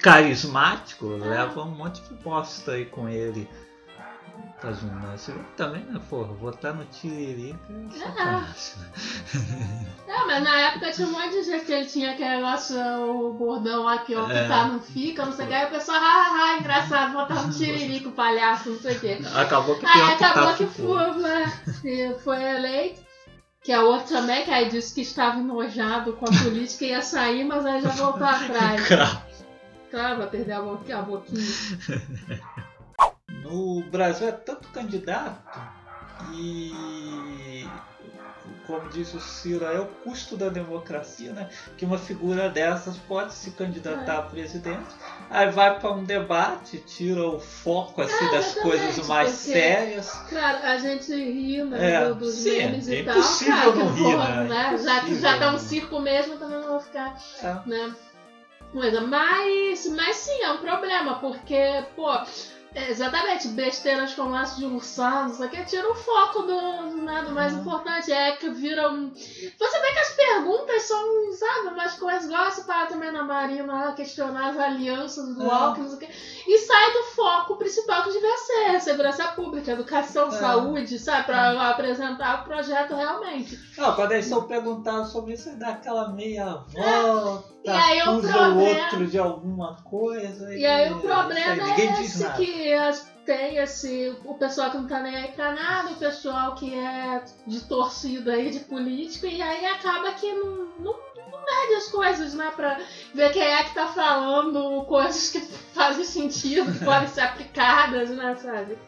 [0.00, 3.48] carismático leva um monte de bosta aí com ele.
[4.60, 5.16] Tá junto, né?
[5.16, 9.86] Se que também, né, porra, votar no Tiririca é sacanagem, né?
[10.08, 13.32] É, mas na época tinha um monte de gente que ele tinha aquele negócio, o
[13.34, 14.46] bordão lá que ó, É.
[14.68, 18.70] não fica, não sei o que, aí o pessoal, hahaha, engraçado, botar um tiririco, palhaço,
[18.70, 19.26] não sei o que.
[19.34, 20.96] Acabou que Aí que acabou tá, que ficou.
[20.96, 21.52] foi, né?
[22.22, 23.01] Foi eleito.
[23.62, 27.02] Que a outra também, que aí disse que estava enojado com a política e ia
[27.02, 28.82] sair, mas aí já voltou atrás.
[28.88, 29.22] Cara,
[29.92, 30.98] Claro, vai perder a boquinha.
[30.98, 31.46] A boquinha.
[33.42, 35.60] No Brasil é tanto candidato
[36.32, 37.66] e,
[38.66, 41.48] como disse o Ciro, é o custo da democracia, né?
[41.76, 44.86] Que uma figura dessas pode se candidatar a presidente,
[45.30, 50.10] aí vai para um debate, tira o foco assim, das exatamente, coisas mais porque- sérias.
[50.28, 53.14] Claro, a gente ri, né, É, do- dos sim, memes é e tal.
[53.16, 54.78] impossível Cara, não rir, porra, né?
[54.78, 57.68] Já que já tá um circo mesmo, também não vou ficar, É.
[57.68, 57.94] né?
[59.08, 62.10] Mas, mas sim, é um problema, porque, pô,
[62.74, 64.66] é, exatamente, besteiras como essa de
[65.32, 68.10] isso aqui tira o foco do, né, do mais importante.
[68.12, 69.10] É que vira um.
[69.12, 73.92] Você vê que as perguntas são, sabe, umas coisas igual essa parada também na Marina,
[73.92, 75.50] questionar as alianças do É.
[75.50, 76.08] Alckmin, não sei o quê.
[76.46, 80.32] E sai do foco principal que devia ser segurança pública, educação, É.
[80.32, 81.26] saúde, sabe?
[81.26, 83.58] Pra apresentar o projeto realmente.
[83.76, 88.20] Não, quando eles são perguntados sobre isso, ele dá aquela meia volta, E aí o
[88.20, 90.52] problema- outro de alguma coisa.
[90.54, 92.36] E aí o problema é diz esse nada.
[92.62, 96.74] Que tem esse, o pessoal que não tá nem aí pra nada, o pessoal que
[96.74, 100.92] é de torcida aí, de político, e aí acaba que não, não,
[101.30, 102.52] não mede as coisas, né?
[102.54, 102.80] Pra
[103.14, 105.40] ver quem é que tá falando coisas que
[105.74, 108.78] fazem sentido, que podem ser aplicadas, né, sabe?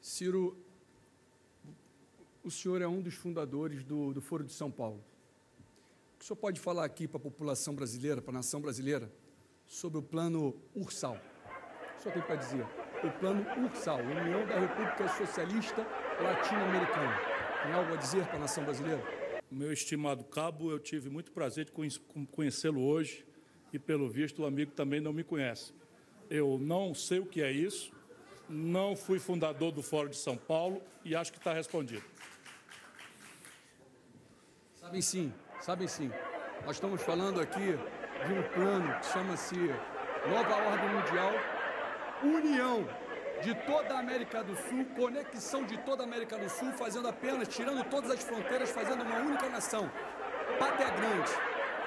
[0.00, 0.56] Ciro,
[2.44, 5.02] o senhor é um dos fundadores do, do Foro de São Paulo.
[6.14, 9.10] O que o senhor pode falar aqui para a população brasileira, para a nação brasileira,
[9.66, 11.16] sobre o plano Ursal?
[11.98, 12.64] O senhor tem para dizer?
[13.04, 15.86] O plano Ursal, União da República Socialista
[16.20, 17.16] Latino-Americana.
[17.62, 19.02] Tem algo a dizer para a nação brasileira?
[19.50, 22.00] Meu estimado cabo, eu tive muito prazer de conhe-
[22.30, 23.24] conhecê-lo hoje
[23.72, 25.72] e, pelo visto, o amigo também não me conhece.
[26.30, 27.92] Eu não sei o que é isso,
[28.48, 32.02] não fui fundador do Fórum de São Paulo e acho que está respondido.
[34.92, 36.12] Sabem sim, Sabem sim.
[36.66, 37.78] Nós estamos falando aqui
[38.26, 39.56] de um plano que chama-se
[40.28, 41.32] Nova Ordem Mundial,
[42.22, 42.86] união
[43.40, 47.48] de toda a América do Sul, conexão de toda a América do Sul, fazendo apenas,
[47.48, 49.90] tirando todas as fronteiras, fazendo uma única nação.
[50.58, 51.30] Pátria grande.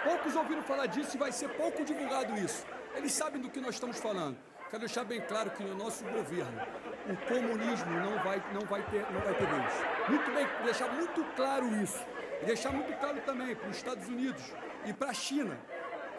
[0.04, 2.66] Poucos ouviram falar disso e vai ser pouco divulgado isso.
[2.96, 4.36] Eles sabem do que nós estamos falando.
[4.72, 6.60] Quero deixar bem claro que no nosso governo
[7.08, 9.74] o comunismo não vai, não vai, ter, não vai ter vez.
[10.10, 12.04] Muito bem, deixar muito claro isso.
[12.42, 14.44] E deixar muito claro também para os Estados Unidos
[14.86, 15.58] e para a China.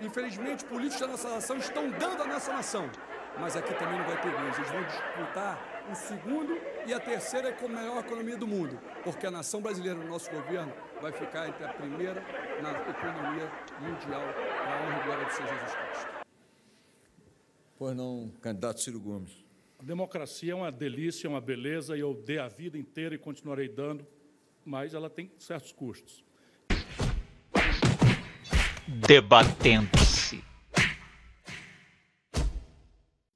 [0.00, 2.90] Infelizmente, políticos da nossa nação estão dando a nossa nação.
[3.38, 4.58] Mas aqui também não vai ter vez.
[4.58, 8.78] Eles vão disputar o segundo e a terceira com a maior economia do mundo.
[9.04, 12.22] Porque a nação brasileira, no nosso governo, vai ficar entre a primeira
[12.62, 13.50] na economia
[13.80, 16.26] mundial, a honra e glória do Senhor Jesus Cristo.
[17.78, 19.44] Pois não, candidato Ciro Gomes.
[19.78, 23.18] A democracia é uma delícia, é uma beleza, e eu dei a vida inteira e
[23.18, 24.06] continuarei dando,
[24.66, 26.24] mas ela tem certos custos.
[28.88, 30.44] Debatendo-se.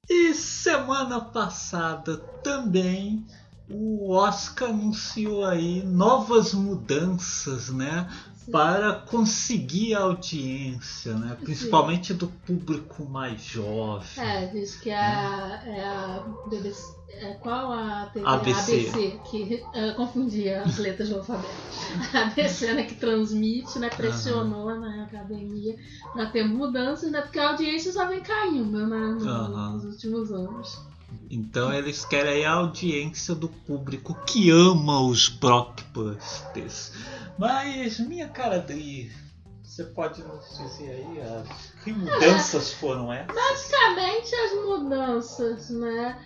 [0.09, 3.25] E semana passada também
[3.69, 8.09] o Oscar anunciou aí novas mudanças, né?
[8.49, 11.37] Para conseguir audiência, né?
[11.43, 14.07] Principalmente do público mais jovem.
[14.17, 17.01] É, diz que é a, é a BBC.
[17.13, 18.25] É, qual a TV?
[18.25, 18.89] ABC.
[18.89, 21.49] ABC, que uh, confundia as letras do alfabeto.
[22.13, 25.75] A ABC, né, que transmite, né, pressionou na academia
[26.13, 29.73] para ter mudanças, né, porque a audiência só vem caindo, né, no- Aham.
[29.73, 30.79] nos últimos anos.
[31.29, 36.93] Então eles querem a audiência do público que ama os blockbusters.
[37.37, 39.11] Mas, minha cara Adri,
[39.63, 43.33] você pode nos dizer aí as que mudanças foram essas?
[43.33, 46.21] Basicamente, as mudanças, né,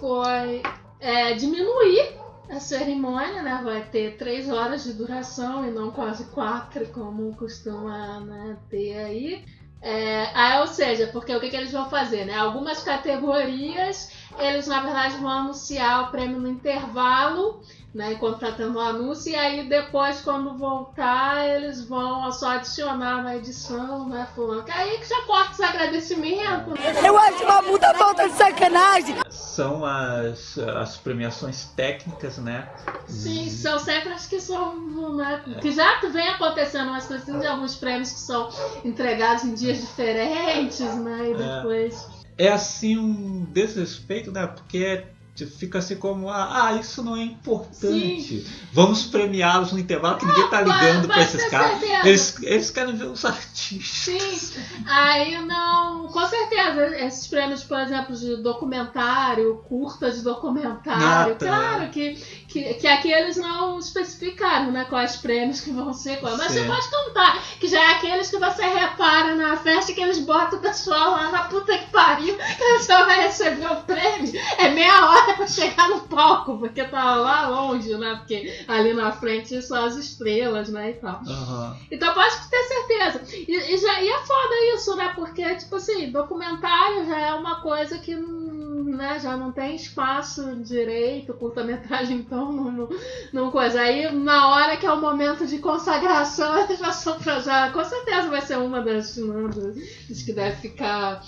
[0.00, 0.62] foi
[1.00, 2.16] é, diminuir
[2.50, 8.20] a cerimônia, né, vai ter três horas de duração e não quase quatro, como costuma
[8.20, 9.44] né, ter aí.
[9.80, 12.34] É, aí, ou seja, porque o que, que eles vão fazer, né?
[12.34, 17.62] Algumas categorias, eles na verdade vão anunciar o prêmio no intervalo,
[17.98, 18.12] né?
[18.12, 24.08] Enquanto tendo o anúncio, e aí depois, quando voltar, eles vão só adicionar na edição,
[24.08, 24.28] né?
[24.36, 26.74] Falando que aí que já corta os agradecimentos.
[27.04, 29.16] Eu acho uma puta falta de sacanagem.
[29.28, 32.70] São as, as premiações técnicas, né?
[33.08, 35.42] Sim, são sempre as que são, né?
[35.60, 38.48] Que já vem acontecendo umas coisas assim, de alguns prêmios que são
[38.84, 41.30] entregados em dias diferentes, né?
[41.30, 42.06] E depois.
[42.38, 44.46] É assim um desrespeito, né?
[44.46, 48.46] Porque é- fica assim como, ah, ah, isso não é importante.
[48.72, 51.78] Vamos premiá-los no intervalo que ninguém tá ligando vai esses caras.
[51.80, 52.08] certeza.
[52.08, 53.84] Eles, eles querem ver os artistas.
[54.14, 54.50] Sim,
[54.86, 56.08] aí não.
[56.08, 61.46] Com certeza, esses prêmios, por exemplo, de documentário, curta de documentário, Ah, tá.
[61.46, 62.14] claro que,
[62.48, 66.38] que, que aqui eles não especificaram né, quais prêmios que vão ser quais.
[66.38, 70.18] Mas você pode contar que já é aqueles que você repara na festa que eles
[70.18, 74.32] botam o pessoal lá na puta que pariu, que você vai receber o prêmio.
[74.56, 78.16] É meia hora pra chegar no palco, porque tá lá longe, né?
[78.16, 80.90] Porque ali na frente são as estrelas, né?
[80.90, 81.20] E tal.
[81.28, 81.76] Aham.
[81.90, 83.22] Então pode ter certeza.
[83.46, 85.12] E, e já, e é foda isso, né?
[85.14, 88.57] Porque, tipo assim, documentário já é uma coisa que não,
[88.98, 92.88] né, já não tem espaço direito, curta-metragem, então não, não,
[93.32, 93.80] não coisa.
[93.80, 97.70] Aí, na hora que é o momento de consagração, eles já são pra já.
[97.70, 99.50] Com certeza vai ser uma das, né,
[100.08, 101.22] das que deve ficar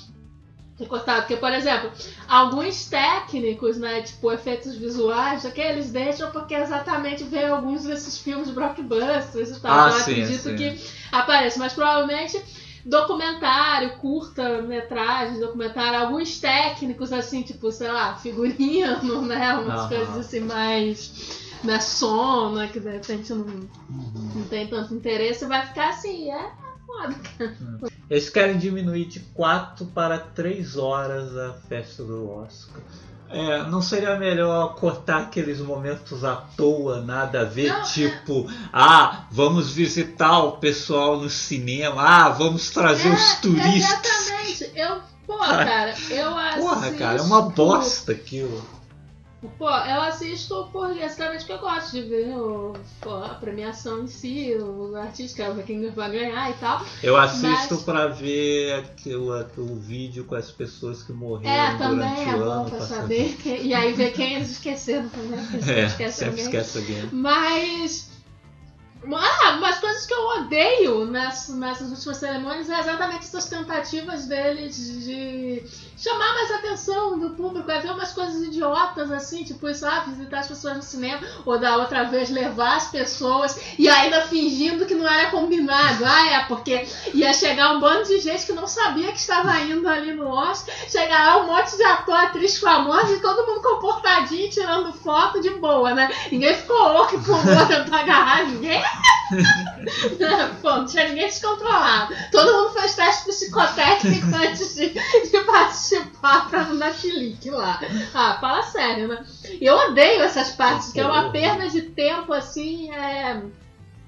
[0.76, 1.20] recortado.
[1.20, 1.92] Porque, por exemplo,
[2.26, 8.50] alguns técnicos, né, tipo efeitos visuais, que eles deixam porque exatamente vê alguns desses filmes
[8.50, 9.72] blockbusters e tal.
[9.72, 10.56] Ah, eu sim, acredito sim.
[10.56, 10.80] que
[11.12, 12.42] apareça, mas provavelmente
[12.84, 19.88] documentário, curta-metragem, documentário, alguns técnicos, assim, tipo, sei lá, figurino, né, umas Aham.
[19.88, 21.50] coisas assim mais.
[21.62, 23.44] Né, som, né, que de repente não,
[24.34, 26.50] não tem tanto interesse, vai ficar assim, é
[26.86, 27.92] foda, cara.
[28.08, 32.82] Eles querem diminuir de 4 para 3 horas a festa do Oscar.
[33.32, 37.82] É, não seria melhor cortar aqueles momentos à toa, nada a ver, Não, é.
[37.84, 44.26] tipo, ah, vamos visitar o pessoal no cinema, ah, vamos trazer os turistas.
[44.26, 44.72] Exatamente.
[44.74, 46.60] Eu, pô, cara, eu assisto.
[46.60, 48.79] Porra, cara, é uma bosta aquilo.
[49.56, 54.06] Pô, eu assisto por exatamente porque eu gosto de ver o, pô, a premiação em
[54.06, 56.84] si, os artistas, quero ver quem vai ganhar e tal.
[57.02, 62.16] Eu assisto Mas- pra ver aquilo, o vídeo com as pessoas que morreram É, durante
[62.16, 63.36] também é o bom ano pra saber.
[63.42, 65.38] que- e aí ver quem eles esqueceram também.
[65.74, 66.44] É, esquece alguém.
[66.44, 67.08] esquece alguém.
[67.10, 68.10] Mas.
[69.02, 74.76] Ah, umas coisas que eu odeio nessas, nessas últimas cerimônias é exatamente essas tentativas deles
[75.02, 75.62] de
[76.00, 80.40] chamar mais atenção do público, é ver umas coisas idiotas assim, tipo isso, ah, visitar
[80.40, 84.94] as pessoas no cinema, ou da outra vez levar as pessoas e ainda fingindo que
[84.94, 86.04] não era combinado.
[86.04, 89.86] Ah, é, porque ia chegar um bando de gente que não sabia que estava indo
[89.86, 94.48] ali no Oscar, chegar lá um monte de ator, atriz famosa e todo mundo comportadinho,
[94.48, 96.10] tirando foto de boa, né?
[96.32, 98.82] Ninguém ficou louco e pulou tentar agarrar ninguém.
[100.62, 102.14] Pô, não tinha ninguém descontrolado.
[102.32, 104.78] Todo mundo fez teste psicotécnico antes
[106.30, 107.80] participar pra não dar chilique lá.
[108.14, 109.24] Ah, fala sério, né?
[109.60, 113.42] E eu odeio essas partes, que é uma perda de tempo, assim, é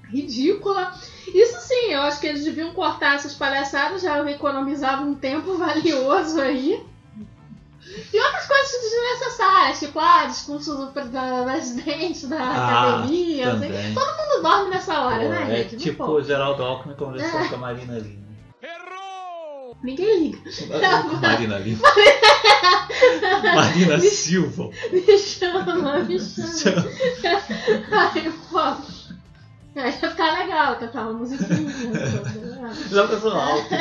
[0.09, 0.93] ridícula.
[1.33, 6.39] Isso sim, eu acho que eles deviam cortar essas palhaçadas, já economizavam um tempo valioso
[6.39, 6.85] aí.
[8.13, 13.51] E outras coisas desnecessárias, tipo, ah, discurso do presidente da Ah, academia.
[13.53, 13.93] assim.
[13.93, 15.73] Todo mundo dorme nessa hora, Pô, né, é gente?
[15.75, 16.11] Não tipo pode.
[16.11, 17.47] o Geraldo Alckmin conversando É.
[17.49, 18.23] com a Marina Lima.
[19.83, 20.39] Ninguém liga.
[21.21, 21.81] Marina Lima.
[23.55, 24.69] Marina Silva.
[24.91, 26.87] Me chama, me chama.
[27.91, 28.59] Ai, pô.
[29.75, 31.59] Aí ia ficar legal cantar uma musiquinha.
[31.61, 32.73] né?
[32.91, 33.65] Já pensou alto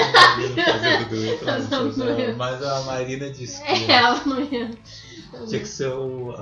[1.98, 2.34] mas, ia.
[2.34, 4.70] mas a Marina disse que É, ela não ia.
[5.46, 6.34] Tinha que ser o.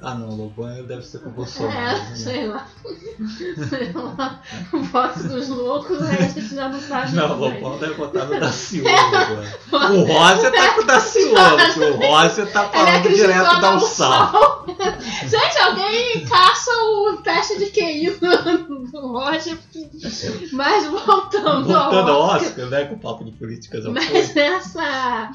[0.00, 1.76] Ah não, o Lobão deve ser com o Bolsonaro.
[1.76, 2.16] É, né?
[2.16, 2.66] sei lá.
[3.68, 4.40] Sei lá.
[4.72, 7.14] O voto dos loucos, aí a gente já não sabe.
[7.14, 7.40] Não, o.
[7.40, 9.58] Lobão deve botar no Daciolo agora.
[9.72, 14.64] O Rosa tá com o Daciolo, porque o Rosa tá falando direto da sol.
[15.26, 18.10] Gente, alguém caça o teste de QI
[18.90, 19.58] do Roger.
[20.52, 22.54] Mas voltando, Voltando ao Oscar.
[22.54, 22.84] Oscar, né?
[22.84, 25.30] Com o papo de política já Mas essa,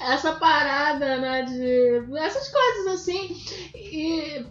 [0.00, 2.00] essa parada, né, de
[2.38, 3.36] essas coisas assim,
[3.74, 4.46] e,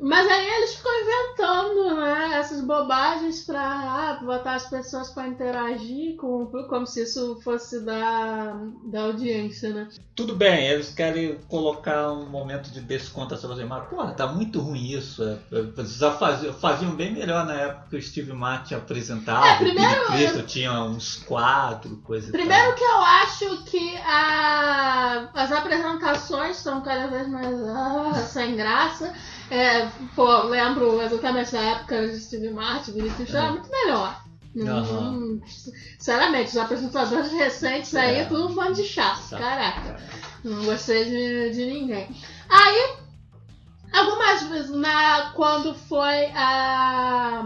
[0.00, 6.16] mas aí eles ficam inventando, né, essas bobagens pra ah, botar as pessoas pra interagir
[6.16, 9.88] com como se isso fosse da, da audiência, né.
[10.16, 14.88] Tudo bem, eles querem colocar um momento de descontração, assim, mas porra, tá muito ruim
[14.90, 15.22] isso.
[15.22, 19.46] é, é, Já faziam, faziam bem melhor na época que o Steve Martin apresentava.
[19.46, 23.96] É, primeiro- o Billy Crystal tinha uns quatro, coisa e Primeiro que eu acho que
[23.98, 29.12] a- as apresentações estão cada vez mais ah, sem graça.
[29.50, 34.22] É, pô, lembro exatamente da época de Steve Martin, Vinicius, era muito melhor.
[34.60, 35.10] Aham.
[35.10, 38.24] Hum, sinceramente, os apresentadores recentes aí, É.
[38.24, 39.30] tudo um bando de chato.
[39.30, 39.96] Caraca.
[40.42, 42.08] Não gostei de, de ninguém.
[42.48, 42.96] Aí,
[43.92, 47.44] algumas vezes, na, quando foi a,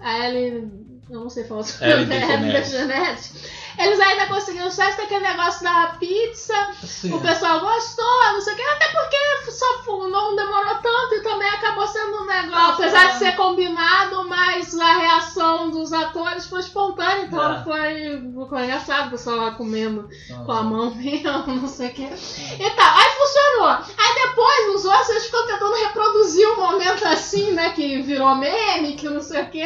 [0.00, 0.84] a Ellen.
[1.10, 2.70] Eu não sei falar nome, DeGeneres.
[2.70, 3.50] DeGeneres.
[3.78, 6.54] Eles ainda conseguiram só esse aquele negócio da pizza.
[6.82, 7.12] Sim.
[7.14, 9.16] O pessoal gostou, não sei o que, até porque
[9.50, 9.64] só
[10.08, 12.74] não demorou tanto e também acabou sendo um negócio.
[12.84, 17.62] Apesar de ser combinado, mas a reação dos atores foi espontânea, então É.
[17.64, 20.44] foi, foi engraçado o pessoal lá comendo Aham.
[20.44, 22.02] com a mão mesmo, não sei o que.
[22.04, 22.96] E tal.
[22.96, 23.68] Aí funcionou.
[23.68, 27.70] Aí depois, nos outros, eles ficam tentando reproduzir um momento assim, né?
[27.70, 29.64] Que virou meme, que não sei o que.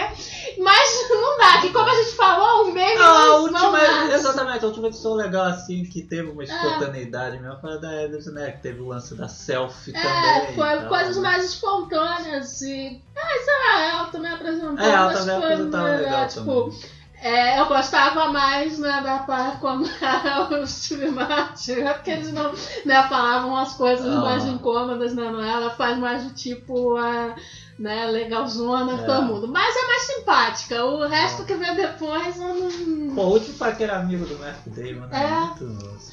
[0.59, 3.73] Mas não dá, que como a gente falou, o meme Não, a não, última, não
[4.15, 8.27] exatamente, a última edição legal assim, que teve uma espontaneidade mesmo, foi a da Ellis,
[8.33, 8.53] né?
[8.53, 10.55] Que teve o lance da selfie É, também.
[10.55, 11.23] foi e tal, coisas né?
[11.23, 13.03] mais espontâneas e.
[13.17, 14.79] Ah, sei lá, ela também apresentou.
[14.79, 16.73] É, ela mas também foi apresentava legal tipo,
[17.21, 22.33] é, eu gostava mais né, da parte quando era o Steve Martin, é porque eles
[22.33, 22.53] não
[22.87, 24.21] né, falavam as coisas Ah.
[24.21, 25.29] mais incômodas, né?
[25.31, 27.35] Não, ela faz mais do tipo a
[27.79, 29.07] né, legalzona É.
[29.07, 29.49] todo mundo.
[29.49, 30.85] Mas é mais simpática.
[30.85, 33.15] O resto que vem depois eu não.
[33.15, 35.25] Pô, o último aquele amigo do Matt Damon, né?
[35.25, 35.41] É.
[35.63, 35.65] Muito,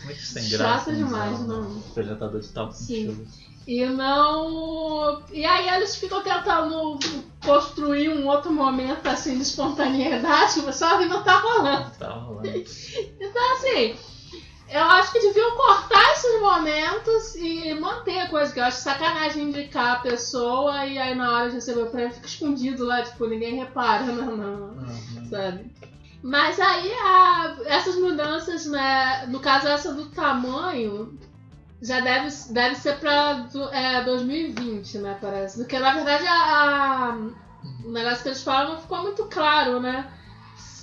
[0.06, 0.94] muito sem Chato graça.
[0.94, 1.48] demais, né?
[1.48, 1.78] não.
[1.92, 3.28] Apresentador de tal Sim.
[3.68, 5.24] E não.
[5.32, 7.00] E aí eles ficam tentando
[7.44, 11.92] construir um outro momento assim de espontaneidade, só que não tá rolando.
[11.98, 12.48] Tá rolando.
[12.48, 13.96] Então assim,
[14.76, 19.44] eu acho que deviam cortar esses momentos e manter a coisa, que eu acho sacanagem
[19.44, 23.26] indicar a pessoa e aí na hora de receber o prêmio fica escondido lá, tipo,
[23.28, 24.76] ninguém repara, não, não,
[25.30, 25.72] sabe?
[26.24, 29.26] Mas aí a- essas mudanças, né?
[29.28, 31.18] No caso essa do tamanho,
[31.82, 35.18] já deve, deve ser pra é, 2020, né?
[35.22, 35.58] Parece.
[35.60, 37.18] Porque na verdade a, a-
[37.86, 40.12] o negócio que eles falam não ficou muito claro, né?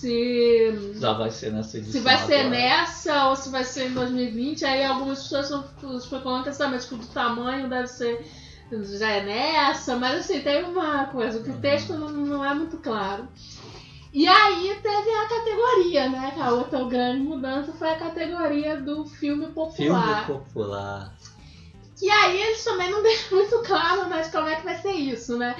[0.02, 1.92] Se, Já vai ser nessa edição.
[1.92, 2.50] se vai ser agora.
[2.50, 4.64] nessa ou se vai ser em 2020.
[4.64, 8.26] Aí algumas pessoas estão especulando que exatamente que o tamanho deve ser.
[8.98, 12.78] Já é nessa, mas assim, tem uma coisa, que o texto não, não é muito
[12.78, 13.28] claro.
[14.12, 16.34] E aí teve a categoria, né?
[16.40, 20.26] A outra grande mudança foi a categoria do filme Filme popular.
[20.26, 21.14] popular.
[22.00, 25.38] E aí eles também não deixam muito claro de como é que vai ser isso,
[25.38, 25.54] né?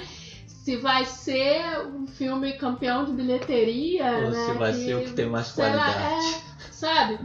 [0.63, 4.45] Se vai ser um filme campeão de bilheteria, Ou né?
[4.45, 6.35] se vai ser o que tem mais sei lá, qualidade.
[6.35, 6.39] é,
[6.71, 7.19] sabe?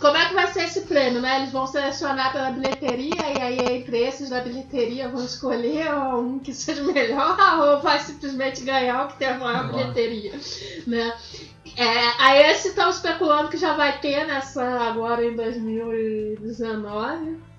[0.00, 1.36] Como é que vai ser esse prêmio, né?
[1.38, 6.52] Eles vão selecionar pela bilheteria e aí entre esses da bilheteria vão escolher um que
[6.52, 9.78] seja melhor ou vai simplesmente ganhar o que tem a maior Nossa.
[9.78, 10.32] bilheteria,
[10.84, 11.14] né?
[11.76, 17.51] É, aí esse estão especulando que já vai ter nessa agora em 2019.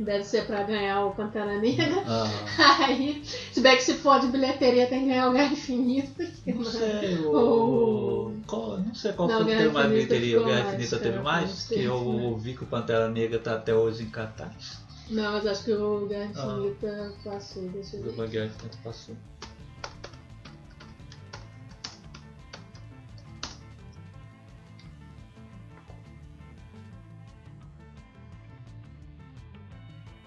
[0.00, 2.02] Deve ser pra ganhar o Pantera Negra.
[2.06, 2.26] Ah,
[2.86, 6.24] Aí, se bem que se for de bilheteria tem que ganhar o Guerra Infinita.
[6.42, 8.34] que não sei, O- o...
[8.46, 10.40] qual- não sei qual Não, foi que teve mais bilheteria.
[10.40, 11.44] O Guerra Infinita teve mais?
[11.50, 12.22] mais Que eu né?
[12.28, 14.78] ouvi que o Pantera Negra tá até hoje em cartaz.
[15.10, 16.56] Não, mas acho que o Guerra Ah.
[16.56, 18.22] Infinita passou, deixa eu ver.
[18.22, 19.14] O Guerra Infinita passou.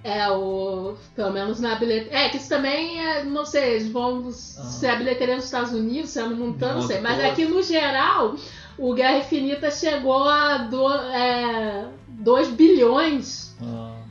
[0.04, 0.96] É, o.
[1.16, 2.26] Pelo menos na bilheteria.
[2.26, 3.24] É, que isso também é.
[3.24, 4.30] Não sei, eles vão.
[4.32, 7.00] Se a bilheteria nos Estados Unidos, se é no mundo não sei.
[7.00, 8.36] Mas aqui no geral,
[8.78, 13.56] o Guerra Infinita chegou a 2 é, dois bilhões.
[13.62, 14.02] Ah,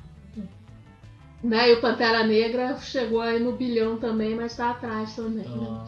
[1.43, 1.70] Né?
[1.70, 5.47] E o Pantera Negra chegou aí no bilhão também, mas tá atrás também.
[5.49, 5.84] né?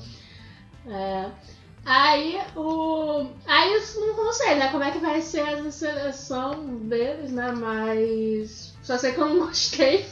[0.87, 0.91] ah.
[0.91, 1.31] É.
[1.87, 3.27] Aí o.
[3.47, 4.69] Aí não, não sei, né?
[4.69, 7.53] Como é que vai ser a seleção deles, né?
[7.53, 8.74] Mas.
[8.85, 10.07] Só sei que eu não gostei.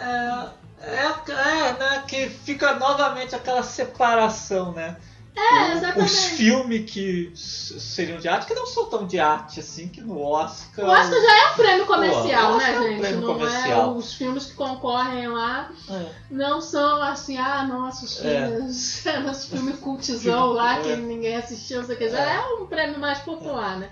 [0.00, 0.46] É,
[0.82, 4.96] é, é, né, que fica novamente aquela separação, né?
[5.36, 6.00] É, exatamente.
[6.12, 10.20] Os filmes que seriam de arte, que não são tão de arte assim, que no
[10.20, 10.84] Oscar.
[10.84, 13.00] O Oscar já é um prêmio comercial, Pô, né, é um gente?
[13.00, 13.80] prêmio não comercial.
[13.94, 16.06] é os filmes que concorrem lá É.
[16.30, 18.46] não são assim, ah, nossa, os É.
[18.48, 20.96] filmes, os filmes cultizão lá que É.
[20.96, 22.10] ninguém assistiu, não sei o que.
[22.10, 23.88] Já é um prêmio mais popular, né?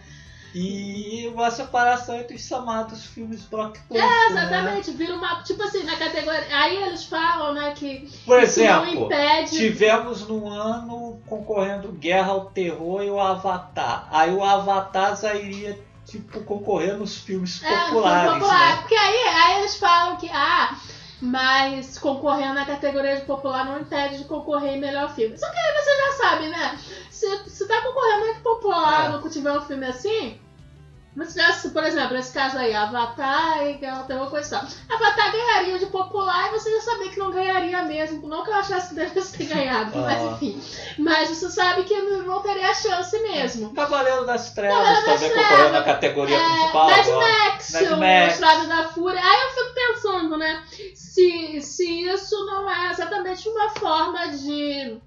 [0.54, 4.02] E uma separação entre os chamados filmes blockbuster.
[4.02, 4.26] É, né?
[4.30, 4.90] exatamente.
[4.92, 5.42] Vira uma.
[5.42, 6.46] Tipo assim, na categoria.
[6.50, 8.08] Aí eles falam, né, que.
[8.24, 9.56] Por exemplo, impede.
[9.56, 14.08] tivemos no ano concorrendo Guerra ao Terror e o Avatar.
[14.10, 18.30] Aí o Avatar já iria, tipo, concorrer nos filmes É, populares.
[18.30, 18.70] foi popular.
[18.70, 18.76] né?
[18.78, 20.76] Porque aí, aí eles falam que, ah,
[21.20, 25.36] mas concorrendo na categoria de popular não impede de concorrer em melhor filme.
[25.36, 26.78] Só que aí você já sabe, né?
[27.18, 29.08] Se, se tá concorrendo muito popular, É.
[29.08, 30.40] não tiver um filme assim.
[31.16, 34.68] Mas se, por exemplo, nesse caso aí, Avatar e ao Terror, coisa tal.
[34.96, 38.28] Avatar ganharia de popular e você já sabia que não ganharia mesmo.
[38.28, 40.24] Não que eu achasse que devesse ter ganhado, mas Ah.
[40.26, 40.62] enfim.
[40.96, 43.74] Mas você sabe que não teria chance mesmo.
[43.74, 46.86] Cavaleiro das Trevas Cavaleiro das também concorreu na categoria É, principal.
[46.88, 47.06] Mad.
[47.08, 48.32] Max, Mad o Max.
[48.34, 49.20] Estrada da Fúria.
[49.20, 50.62] Aí eu fico pensando, né?
[50.94, 55.00] Se, se isso não é exatamente uma forma de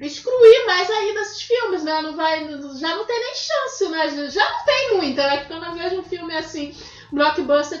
[0.00, 2.02] excluir mais ainda esses filmes, né?
[2.02, 2.40] Não vai,
[2.78, 4.28] já não tem nem chance, né?
[4.30, 5.44] Já- não tem muita, né?
[5.44, 6.74] Quando eu vejo um filme assim,
[7.12, 7.80] blockbuster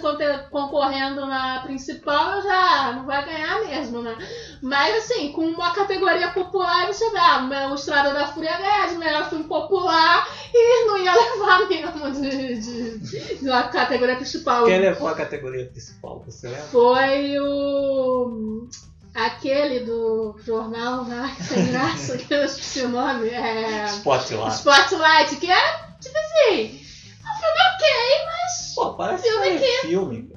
[0.50, 4.16] concorrendo na principal, já não vai ganhar mesmo, né?
[4.62, 8.96] Mas assim, com uma categoria popular, você vê, ah, o Estrada da Fúria ganhar de
[8.96, 14.64] melhor filme popular e não ia levar mesmo de, de, de uma categoria principal.
[14.66, 16.62] Quem levou a categoria principal, você lembra?
[16.66, 18.68] Foi o.
[19.14, 23.28] aquele do jornal lá, que sem graça, que eu esqueci o nome.
[23.30, 23.86] É.
[23.86, 24.54] Spotlight.
[24.54, 26.80] Spotlight, que é tipo assim.
[27.22, 27.86] Um filme ok,
[28.26, 28.74] mas.
[28.74, 30.32] Pô, parece filme que é filme.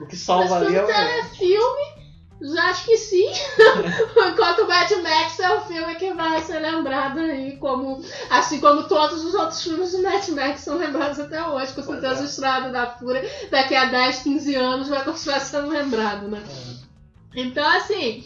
[0.00, 0.86] O que salva ali filme é o.
[0.86, 1.92] telefilme,
[2.42, 3.30] já acho que sim.
[4.28, 8.84] Enquanto o Mad Max é o filme que vai ser lembrado aí, como, assim como
[8.84, 11.72] todos os outros filmes do Mad Max são lembrados até hoje.
[11.72, 12.22] Com certeza é.
[12.22, 16.42] o Estrada da Fúria, daqui a 10, 15 anos, vai continuar sendo lembrado, né?
[17.34, 18.24] Então, assim,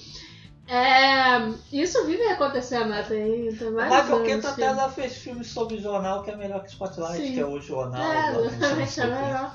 [0.68, 1.38] é,
[1.72, 3.02] isso vive acontecendo, né?
[3.06, 6.36] Tem, tem vários Michael anos Keaton que- até já fez filmes sobre jornal que é
[6.36, 7.34] melhor que Spotlight, Sim.
[7.34, 8.02] que é o jornal.
[8.02, 9.22] É, lá anos exatamente, é 50.
[9.22, 9.54] melhor.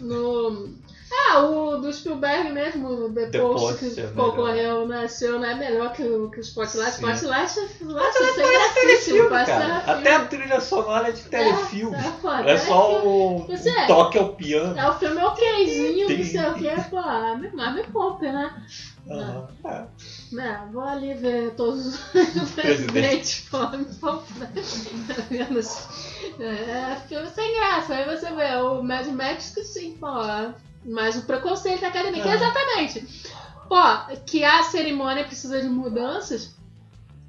[0.00, 0.74] No...
[1.12, 4.14] Ah, o do Spielberg mesmo, The The Post, Post que é melhor.
[4.30, 6.92] concorreu na seu, não é melhor que o, que o Spotlight.
[6.92, 7.12] Sim.
[7.12, 9.76] Spotlight, Parece sem gracíssimo, telefilme, cara.
[9.78, 11.96] Até a trilha sonora é de telefilme.
[11.96, 14.78] é, pô, É só o, Você- o toque ao piano.
[14.78, 18.62] É o filme okzinho, não sei o que, pô, ah, mas me poupe, né?
[19.10, 19.48] Aham.
[19.64, 19.84] É.
[20.32, 23.48] Né, vou ali ver todos os Presidente.
[23.50, 23.50] presidentes,
[24.36, 24.50] né?
[25.30, 25.88] Menos.
[26.38, 27.94] É, filme sem graça.
[27.94, 30.06] Aí você vê o Mad Max que sim, pô.
[30.84, 32.34] Mas o preconceito da academia, que é É.
[32.34, 33.30] exatamente.
[33.68, 36.54] Pô, que a cerimônia precisa de mudanças,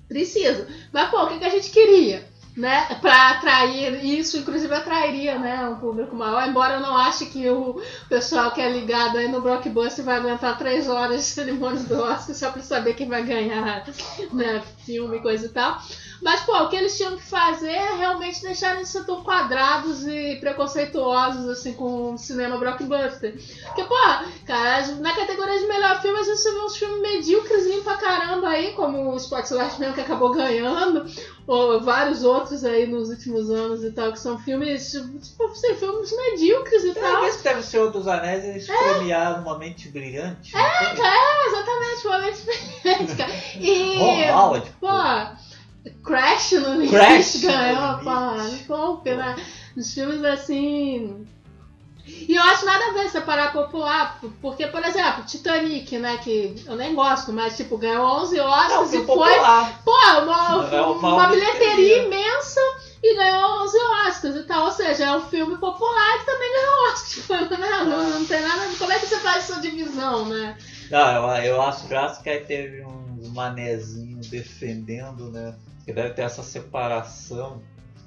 [0.07, 0.67] precisa.
[0.91, 2.27] Mas, pô, o que, que a gente queria?
[2.55, 7.49] Né, para atrair isso, inclusive atrairia, né, um público maior, embora eu não ache que
[7.49, 12.01] o pessoal que é ligado aí no blockbuster vai aguentar três horas de cerimônia do
[12.01, 13.85] Oscar só para saber quem vai ganhar,
[14.33, 15.81] né, filme coisa e tal.
[16.21, 20.37] Mas, pô, o que eles tinham que fazer é realmente deixar eles tão quadrados e
[20.39, 23.35] preconceituosos, assim, com o cinema blockbuster.
[23.65, 23.95] Porque, pô,
[24.45, 28.73] cara, na categoria de melhor filme, a gente vê uns filmes medíocres pra caramba aí,
[28.73, 31.05] como o Spotlight mesmo, que acabou ganhando,
[31.47, 36.15] ou vários outros aí nos últimos anos e tal, que são filmes, tipo, assim, filmes
[36.15, 37.03] medíocres e tal.
[37.13, 38.77] Talvez deve ser Senhor dos Anéis, eles É.
[38.93, 40.55] premiaram uma mente brilhante.
[40.55, 43.31] É, é, exatamente, uma mente brilhante, cara.
[43.59, 44.87] E, Ron Howard, pô,
[46.03, 48.63] Crash no limite Crash no ganhou, Limite.
[48.65, 49.35] pô, golpe, né?
[49.75, 51.25] Os filmes assim.
[52.27, 56.75] E eu acho nada a ver separar popular, porque, por exemplo, Titanic, né, que eu
[56.75, 59.81] nem gosto, mas, tipo, ganhou 11 É um Oscars e foi, popular.
[59.83, 62.03] pô, uma, É uma uma bilheteria.
[62.03, 62.59] imensa
[63.03, 66.91] e ganhou 11 Oscars e tal, ou seja, é um filme popular que também ganhou
[66.93, 70.57] Oscar, tipo, né, não, não tem nada, como é que você faz essa divisão, né?
[70.89, 75.55] Não, eu, eu acho graça que aí teve uns manezinhos defendendo, né?
[75.85, 77.61] Que deve ter essa separação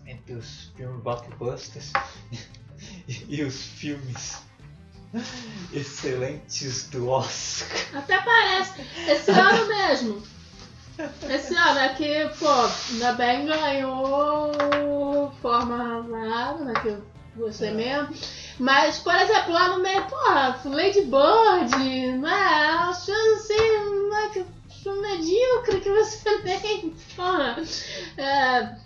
[0.06, 1.90] entre os filmes blockbusters
[3.28, 4.42] e, os filmes
[5.72, 7.78] excelentes do Oscar.
[7.94, 8.80] Até parece.
[9.09, 10.22] Esse ano mesmo.
[11.28, 12.48] Esse ano é que, pô,
[12.92, 16.72] ainda bem ganhou forma arrasada, né?
[16.80, 17.05] Que eu
[17.36, 18.14] gostei mesmo.
[18.59, 22.88] Mas, por exemplo, lá no meio, porra, Lady Bird, né?
[22.90, 24.30] Os filmes assim, né?
[24.32, 27.57] Que medíocre que você tem, porra.
[28.16, 28.84] É.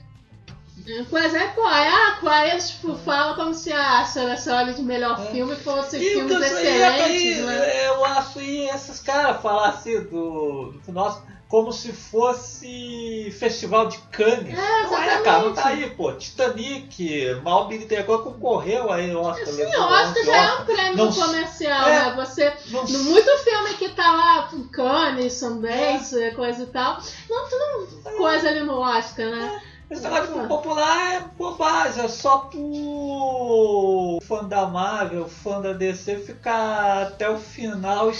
[1.10, 5.98] Pois é, pô, ah, eles tipo, falam como se a seleção de melhor filme fosse
[5.98, 7.86] E o filmes que excelentes, aí, né?
[7.88, 13.96] Eu acho e esses caras falar assim do, do nosso como se fosse festival de
[14.12, 14.52] Cannes.
[14.52, 16.12] É, não é, cara, não tá aí, pô.
[16.12, 19.46] Titanic, mal bilheteria agora concorreu aí, Oscar.
[19.46, 20.66] Sim, que 11 já é um Oscar.
[20.66, 22.12] prêmio Não- comercial, é, né?
[22.16, 22.52] Você.
[22.66, 26.98] não- muito filme que tá lá, Cannes, Sundance, coisa e tal,
[27.30, 29.62] não tem coisa ali no Oscar, né?
[29.90, 36.18] Esse negócio de popular é bobagem, é só pro fã da Marvel, fã da DC
[36.18, 38.12] ficar até o final.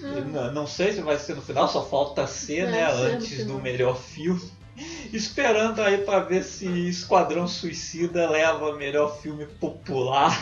[0.00, 2.90] Não, não sei se vai ser no final, só falta ser, né?
[2.90, 4.52] ser Antes do melhor filme.
[5.12, 10.38] Esperando aí pra ver se Esquadrão Suicida leva melhor filme popular.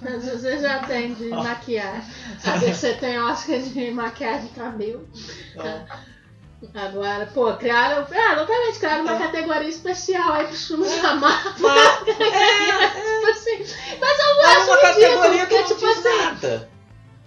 [0.00, 2.10] Mas você já tem de maquiagem.
[2.44, 5.08] A DC tem Oscar de maquiagem de cabelo.
[5.54, 5.86] Então,
[6.74, 8.06] Agora, pô, criaram.
[8.10, 11.52] Ah, exatamente, criaram uma categoria especial aí pros filmes da Marvel.
[11.58, 13.76] Mas, tipo assim.
[13.98, 16.18] Mas eu acho uma categoria que não tipo assim.
[16.18, 16.70] nada.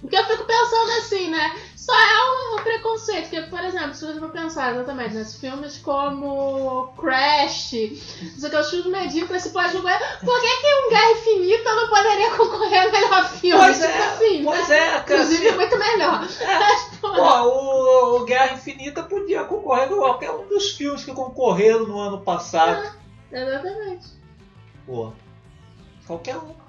[0.01, 1.55] Porque eu fico pensando assim, né?
[1.83, 3.29] Só é um, preconceito.
[3.29, 8.59] Porque, por exemplo, se você for pensar exatamente nesses filmes como Crash, isso que é
[8.59, 9.99] os filmes medíocres, você pode julgar.
[10.19, 13.63] Por que, que um Guerra Infinita não poderia concorrer ao melhor filme?
[13.65, 14.77] Pois tipo é, assim, pois né?
[14.77, 16.19] é, cara, Inclusive, é muito melhor.
[16.19, 16.72] Pô,
[18.25, 22.95] Guerra Infinita podia concorrer com qualquer um dos filmes que concorreram no ano passado.
[23.31, 24.07] exatamente.
[24.85, 25.11] Pô,
[26.05, 26.63] qualquer um.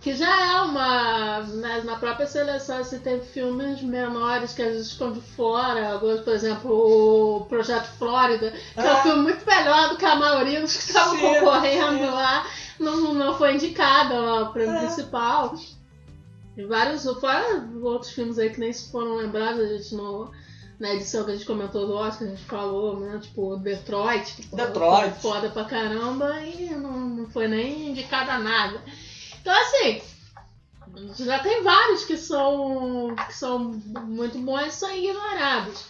[0.00, 1.40] Que já é uma.
[1.40, 5.92] né, na própria seleção, você tem filmes menores que às vezes estão de fora.
[5.92, 9.02] Alguns, por exemplo, o Projeto Flórida, que é um Ah.
[9.02, 12.10] filme muito melhor do que a maioria dos que estavam concorrendo sim.
[12.10, 12.46] lá.
[12.78, 14.78] Não, não foi indicada lá o prêmio É.
[14.86, 15.52] principal.
[16.66, 17.04] Vários.
[17.20, 20.30] Fora outros filmes aí que nem se foram lembrados, a gente não.
[20.78, 23.18] Na edição que a gente comentou do Oscar, a gente falou, né?
[23.20, 25.10] Tipo, Detroit, que Detroit.
[25.10, 28.82] foi foda pra caramba e não, não foi nem indicada a nada.
[29.40, 30.00] Então, assim,
[31.18, 35.84] já tem vários que são, que são muito bons e são ignorados.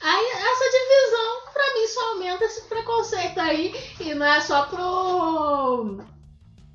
[0.00, 5.98] Aí, essa divisão, pra mim, só aumenta esse preconceito aí, e não é só pro.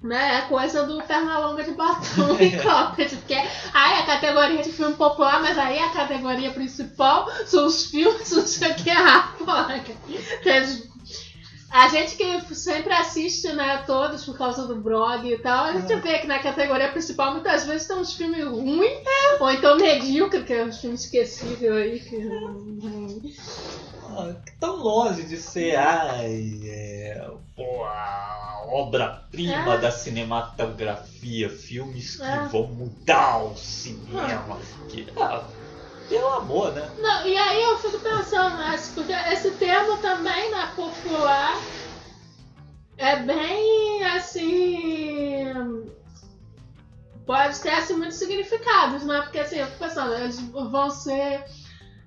[0.04, 4.96] Né, é coisa do Pernalonga de batom e cropped, porque aí a categoria de filme
[4.96, 9.82] popular, mas aí a categoria principal são os filmes, não sei o que, ah, porra.
[11.74, 15.96] A gente que sempre assiste, né, todos por causa do blog e tal, a gente
[16.02, 19.08] vê que na categoria principal muitas vezes tem uns filmes ruins,
[19.40, 22.30] ou então medíocre, que é uns filmes esquecíveis aí, que
[24.18, 29.78] Ah, Tão longe de ser ai, é, pô, a obra-prima É.
[29.80, 32.48] da cinematografia, filmes que É.
[32.48, 34.60] vão mudar o cinema.
[34.90, 35.44] Que, ah,
[36.08, 36.90] pelo amor, né?
[36.98, 41.60] Não, e aí eu fico pensando, né, porque esse termo também, né, popular,
[42.98, 45.54] é bem assim.
[47.26, 49.22] Pode ter assim muitos significados, né?
[49.22, 51.46] Porque assim, eu fico pensando, eles vão ser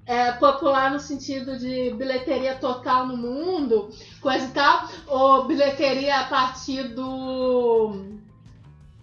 [0.07, 3.91] é, popular no sentido de bilheteria total no mundo,
[4.21, 8.17] coisa e tal, ou bilheteria a partir do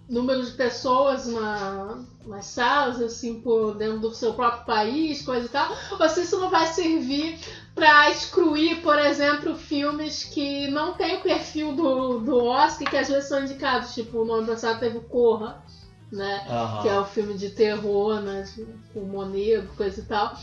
[0.09, 5.49] número de pessoas na, nas salas, assim, por dentro do seu próprio país, coisa e
[5.49, 7.37] tal, ou se isso não vai servir
[7.73, 13.07] para excluir, por exemplo, filmes que não têm o perfil do, do Oscar, que às
[13.09, 15.63] vezes são indicados, tipo, no ano passado teve o Corra,
[16.11, 16.45] né?
[16.47, 16.81] Aham.
[16.83, 18.43] Que é o filme de terror, né?
[18.55, 20.37] de- Com humor negro, coisa e tal.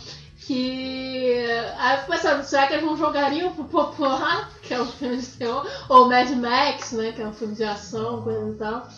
[0.47, 1.45] Que.
[1.79, 5.19] Aí eu fico pensando, será que eles não jogariam pro Popular, que é um filme
[5.19, 5.67] de terror?
[5.89, 7.13] Ou Mad Max, né?
[7.13, 8.89] Que é um filme de ação, coisa e tal.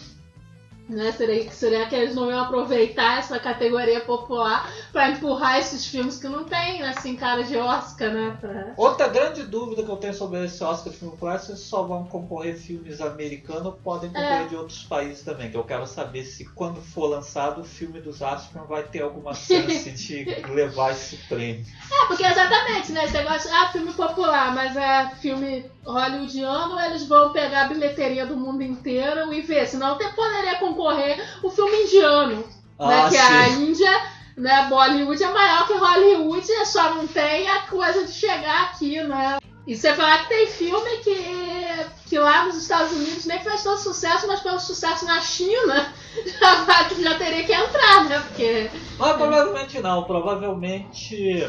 [0.93, 1.11] Né?
[1.13, 6.29] Seria, será que eles não iam aproveitar essa categoria popular pra empurrar esses filmes que
[6.29, 8.37] não tem, assim, cara de Oscar, né?
[8.41, 8.75] Pra...
[8.77, 11.83] Outra grande dúvida que eu tenho sobre esse Oscar de filme clássico é se só
[11.83, 14.49] vão concorrer filmes americanos ou podem concorrer É.
[14.49, 15.51] de outros países também.
[15.51, 19.33] Que eu quero saber se quando for lançado o filme dos Aspern vai ter alguma
[19.35, 21.65] chance de levar esse prêmio.
[21.91, 23.05] É, porque exatamente, né?
[23.05, 28.37] Esse negócio, ah, filme popular, mas é filme hollywoodiano, eles vão pegar a bilheteria do
[28.37, 29.67] mundo inteiro e ver.
[29.67, 32.37] Senão até poderia concorrer o filme indiano,
[32.79, 33.03] né?
[33.05, 33.69] Ah, Que a sim.
[33.69, 34.03] Índia,
[34.37, 34.67] né?
[34.69, 39.39] Bollywood é maior que Hollywood, só não tem a coisa de chegar aqui, né?
[39.65, 43.81] E você falar que tem filme que, que lá nos Estados Unidos nem fez tanto
[43.81, 45.93] sucesso, mas pelo sucesso na China,
[46.41, 48.19] já, já teria que entrar, né?
[48.27, 48.71] Porque.
[48.99, 51.49] Mas provavelmente não, provavelmente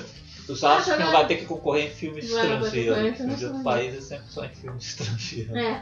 [0.52, 2.98] os Aspern jogar- vai ter que concorrer em filmes que estrangeiros.
[3.12, 5.56] Os filmes de outros países sempre são em filmes estrangeiros.
[5.56, 5.82] É.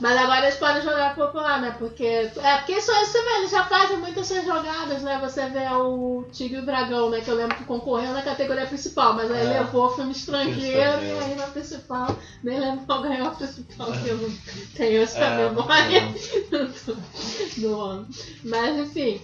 [0.00, 1.74] Mas agora eles podem jogar popular, né?
[1.78, 2.04] Porque.
[2.04, 5.18] É, porque isso você vê, eles já fazem muitas essas jogadas, né?
[5.22, 7.20] Você vê o Tigre e o Dragão, né?
[7.20, 9.58] Que eu lembro que concorreu na categoria principal, mas aí É.
[9.60, 11.24] levou o filme estrangeiro Filme e estrangeiro.
[11.24, 12.16] aí na principal.
[12.42, 14.30] Nem lembro qual ganhou a principal, que eu não
[14.74, 16.00] tenho essa É, memória
[16.50, 16.68] não.
[17.58, 18.08] do ano.
[18.44, 19.20] Mas enfim.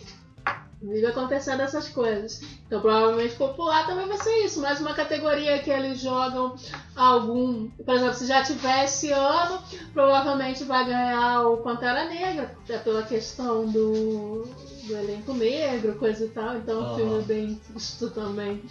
[0.86, 2.40] Vive acontecendo essas coisas.
[2.66, 4.60] Então, provavelmente popular também vai ser isso.
[4.60, 6.54] Mais uma categoria que eles jogam
[6.94, 7.70] algum.
[7.70, 9.62] Por exemplo, se já tiver esse ano,
[9.92, 14.46] provavelmente vai ganhar o Pantera Negra, até pela questão do,
[14.84, 16.56] do elenco negro, coisa e tal.
[16.56, 16.94] Então, o Aham.
[16.96, 18.62] filme é bem visto também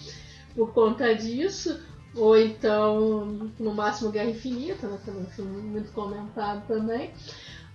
[0.55, 1.80] por conta disso.
[2.16, 4.99] Ou então, no máximo, Guerra Infinita, né?
[5.03, 7.11] Também é um filme muito comentado também.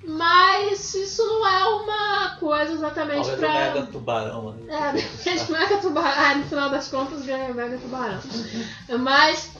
[0.06, 3.52] Mas isso não é uma coisa exatamente Talvez o pra.
[3.74, 4.48] Mega Tubarão.
[4.50, 4.70] ali.
[4.70, 4.92] É,
[5.44, 6.12] de Mega Tubarão.
[6.24, 8.20] Ah, no final das contas ganha Mega Tubarão.
[9.00, 9.50] Mas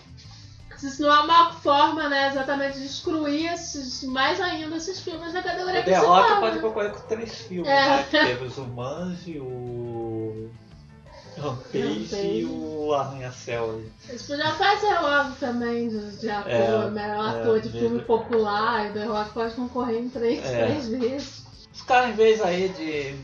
[0.82, 5.42] isso não é uma forma, né, exatamente de excluir esses, mais ainda esses filmes da
[5.42, 6.40] categoria O The Rock principal.
[6.40, 6.62] pode né?
[6.62, 7.88] concorrer com três filmes, É.
[7.88, 8.06] né?
[8.10, 10.48] Teve os Humange, o
[11.38, 13.70] Rampage e o Arranha-Céu.
[13.76, 13.88] aí.
[14.08, 17.80] Eles podiam fazer logo também de, de ator, É, melhor é, ator de mesmo.
[17.88, 20.66] filme popular, e o The Rock pode concorrer em três, É.
[20.66, 21.42] três vezes.
[21.74, 23.14] Os caras, em vez aí de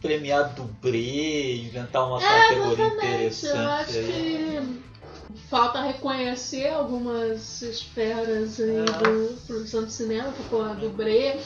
[0.00, 3.46] premiar dublê, inventar uma É, categoria exatamente.
[3.46, 4.04] Eu interessante acho aí.
[5.32, 8.84] que falta reconhecer algumas esferas aí É.
[8.84, 11.40] do produção de cinema, tipo a do Bre.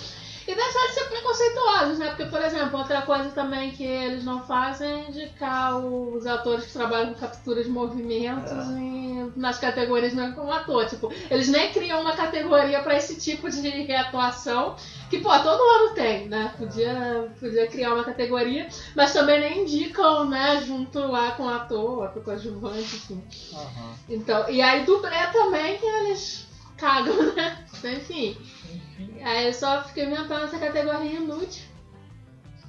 [0.49, 2.07] E deixar de ser preconceituosos, né?
[2.09, 6.73] Porque, por exemplo, outra coisa também que eles não fazem é indicar os atores que
[6.73, 8.79] trabalham com captura de movimentos É.
[8.79, 10.87] em- nas categorias mesmo como ator.
[10.87, 14.77] Tipo, eles nem criam uma categoria pra esse tipo de atuação,
[15.11, 16.55] que, pô, todo ano tem, né?
[16.57, 22.05] Podia, podia criar uma categoria, mas também nem indicam, né, junto lá com o ator,
[22.05, 23.25] ator coadjuvante, enfim.
[23.53, 23.95] Aham.
[24.09, 27.65] Então, e aí dublê também que eles cagam, né?
[27.85, 28.37] Enfim.
[29.27, 31.65] Aí eu só fiquei inventando essa categoria inútil.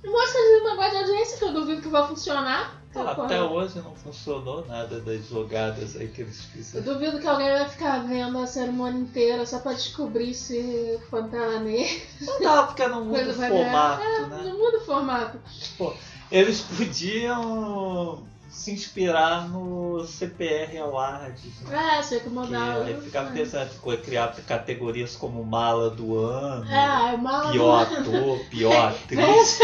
[0.03, 2.81] Mostra de negócio de audiência que eu duvido que vai funcionar.
[2.93, 6.93] Porra, até hoje não funcionou nada das jogadas aí que eles Eu fizeram.
[6.93, 12.01] duvido que alguém vai ficar vendo a cerimônia inteira só pra descobrir se Pantera Negra.
[12.21, 14.41] Não dá, porque não muda o formato, É, né?
[14.45, 15.39] Não muda o formato.
[15.77, 15.93] Pô,
[16.31, 18.23] eles podiam
[18.57, 21.61] se inspirar no CPR Awards.
[21.61, 21.97] né?
[21.99, 22.81] É, sei que mudar.
[22.81, 27.51] aí ficava interessante co- criar categorias como mala do ano, É, é mal.
[27.51, 29.59] pior ator, pior atriz.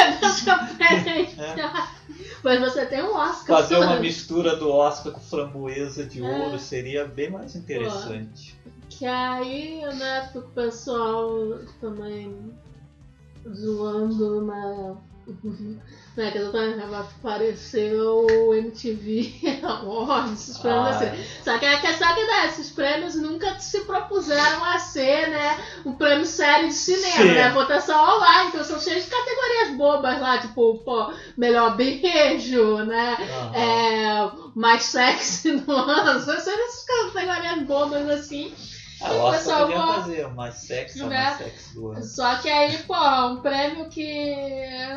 [2.44, 3.58] Mas você tem um Oscar.
[3.58, 3.62] É.
[3.62, 6.30] Fazer uma mistura do Oscar com framboesa de É.
[6.46, 8.56] ouro seria bem mais interessante.
[8.90, 11.30] Que aí, né, fica o pessoal
[11.82, 12.54] também
[13.50, 14.96] zoando na.
[16.16, 21.24] Né, que exatamente vai aparecer o MTV Awards, esses prêmios Ah, assim.
[21.44, 25.58] Só que a questão é que né, esses prêmios nunca se propuseram a ser, né,
[25.86, 27.34] um prêmio sério de cinema, Sim.
[27.34, 27.50] né?
[27.52, 33.18] Votação online, então são cheios de categorias bobas lá, tipo, pô, melhor beijo, né?
[33.20, 33.56] Aham.
[33.56, 38.54] É, mais sexy do ano, são essas categorias bobas assim.
[39.04, 41.24] Ah, o pessoal podia fazer o mais sexy, o Né?
[41.24, 42.04] mais sexy do ano.
[42.04, 42.96] Só que aí, pô,
[43.28, 44.36] um prêmio que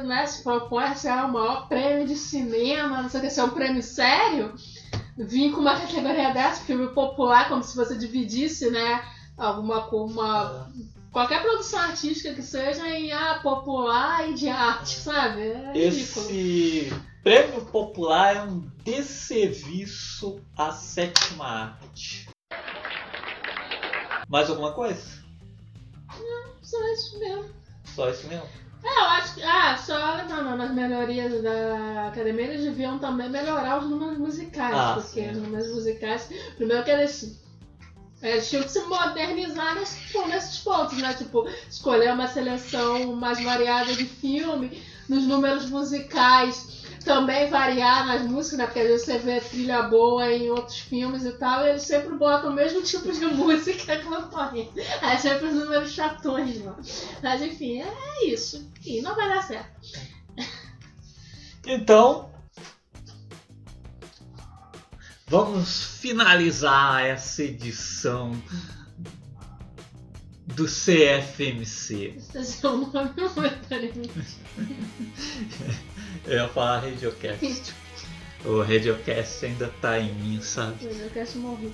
[0.04, 3.42] né, se propõe a ser o maior prêmio de cinema, não sei o que, ser
[3.42, 4.54] um prêmio sério,
[5.16, 9.02] vir com uma categoria dessa, filme popular, como se você dividisse, né?
[9.36, 10.70] Alguma uma,
[11.11, 15.40] qualquer produção artística que seja em ah, popular e de arte, sabe?
[15.40, 15.72] É.
[15.74, 16.92] Esse
[17.22, 22.28] prêmio popular é um desserviço à sétima arte.
[24.28, 25.02] Mais alguma coisa?
[26.18, 27.44] Não, só isso mesmo.
[27.84, 28.46] Só isso mesmo?
[28.84, 29.42] É, eu acho que.
[29.42, 34.74] Ah, só lembrando, nas melhorias da academia eles deviam também melhorar os números musicais.
[34.74, 35.30] Ah, porque sim.
[35.30, 36.28] os números musicais.
[36.56, 37.44] Primeiro que eles.
[38.22, 41.12] Eles tinham que se modernizar nesse, pô, nesses pontos, né?
[41.14, 48.59] Tipo, escolher uma seleção mais variada de filme, nos números musicais, também variar nas músicas,
[48.59, 48.66] né?
[48.66, 52.14] Porque às vezes você vê trilha boa em outros filmes e tal, e eles sempre
[52.16, 54.68] botam o mesmo tipo de música que campanha.
[55.00, 56.76] Aí sempre os números chatões, mano.
[57.22, 58.68] Mas enfim, é isso.
[58.84, 59.70] E não vai dar certo.
[61.64, 62.28] Então,
[65.28, 68.32] vamos finalizar essa edição
[70.46, 72.16] do CFMC.
[72.34, 73.11] Esse é o nome.
[76.26, 77.74] Eu ia falar Radiocast.
[78.44, 80.84] O Radiocast ainda tá em mim, sabe?
[80.84, 81.72] Eu quero morrer.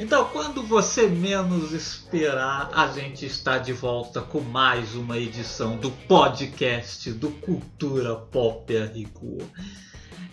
[0.00, 5.90] Então, quando você menos esperar, a gente está de volta com mais uma edição do
[5.90, 9.42] podcast do Cultura Pop a Rigor.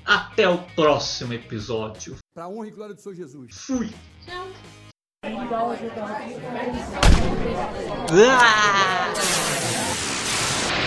[0.05, 2.15] Até o próximo episódio.
[2.36, 3.55] Para honra e glória do Senhor Jesus.
[3.55, 3.91] Fui.
[4.23, 4.45] Tchau.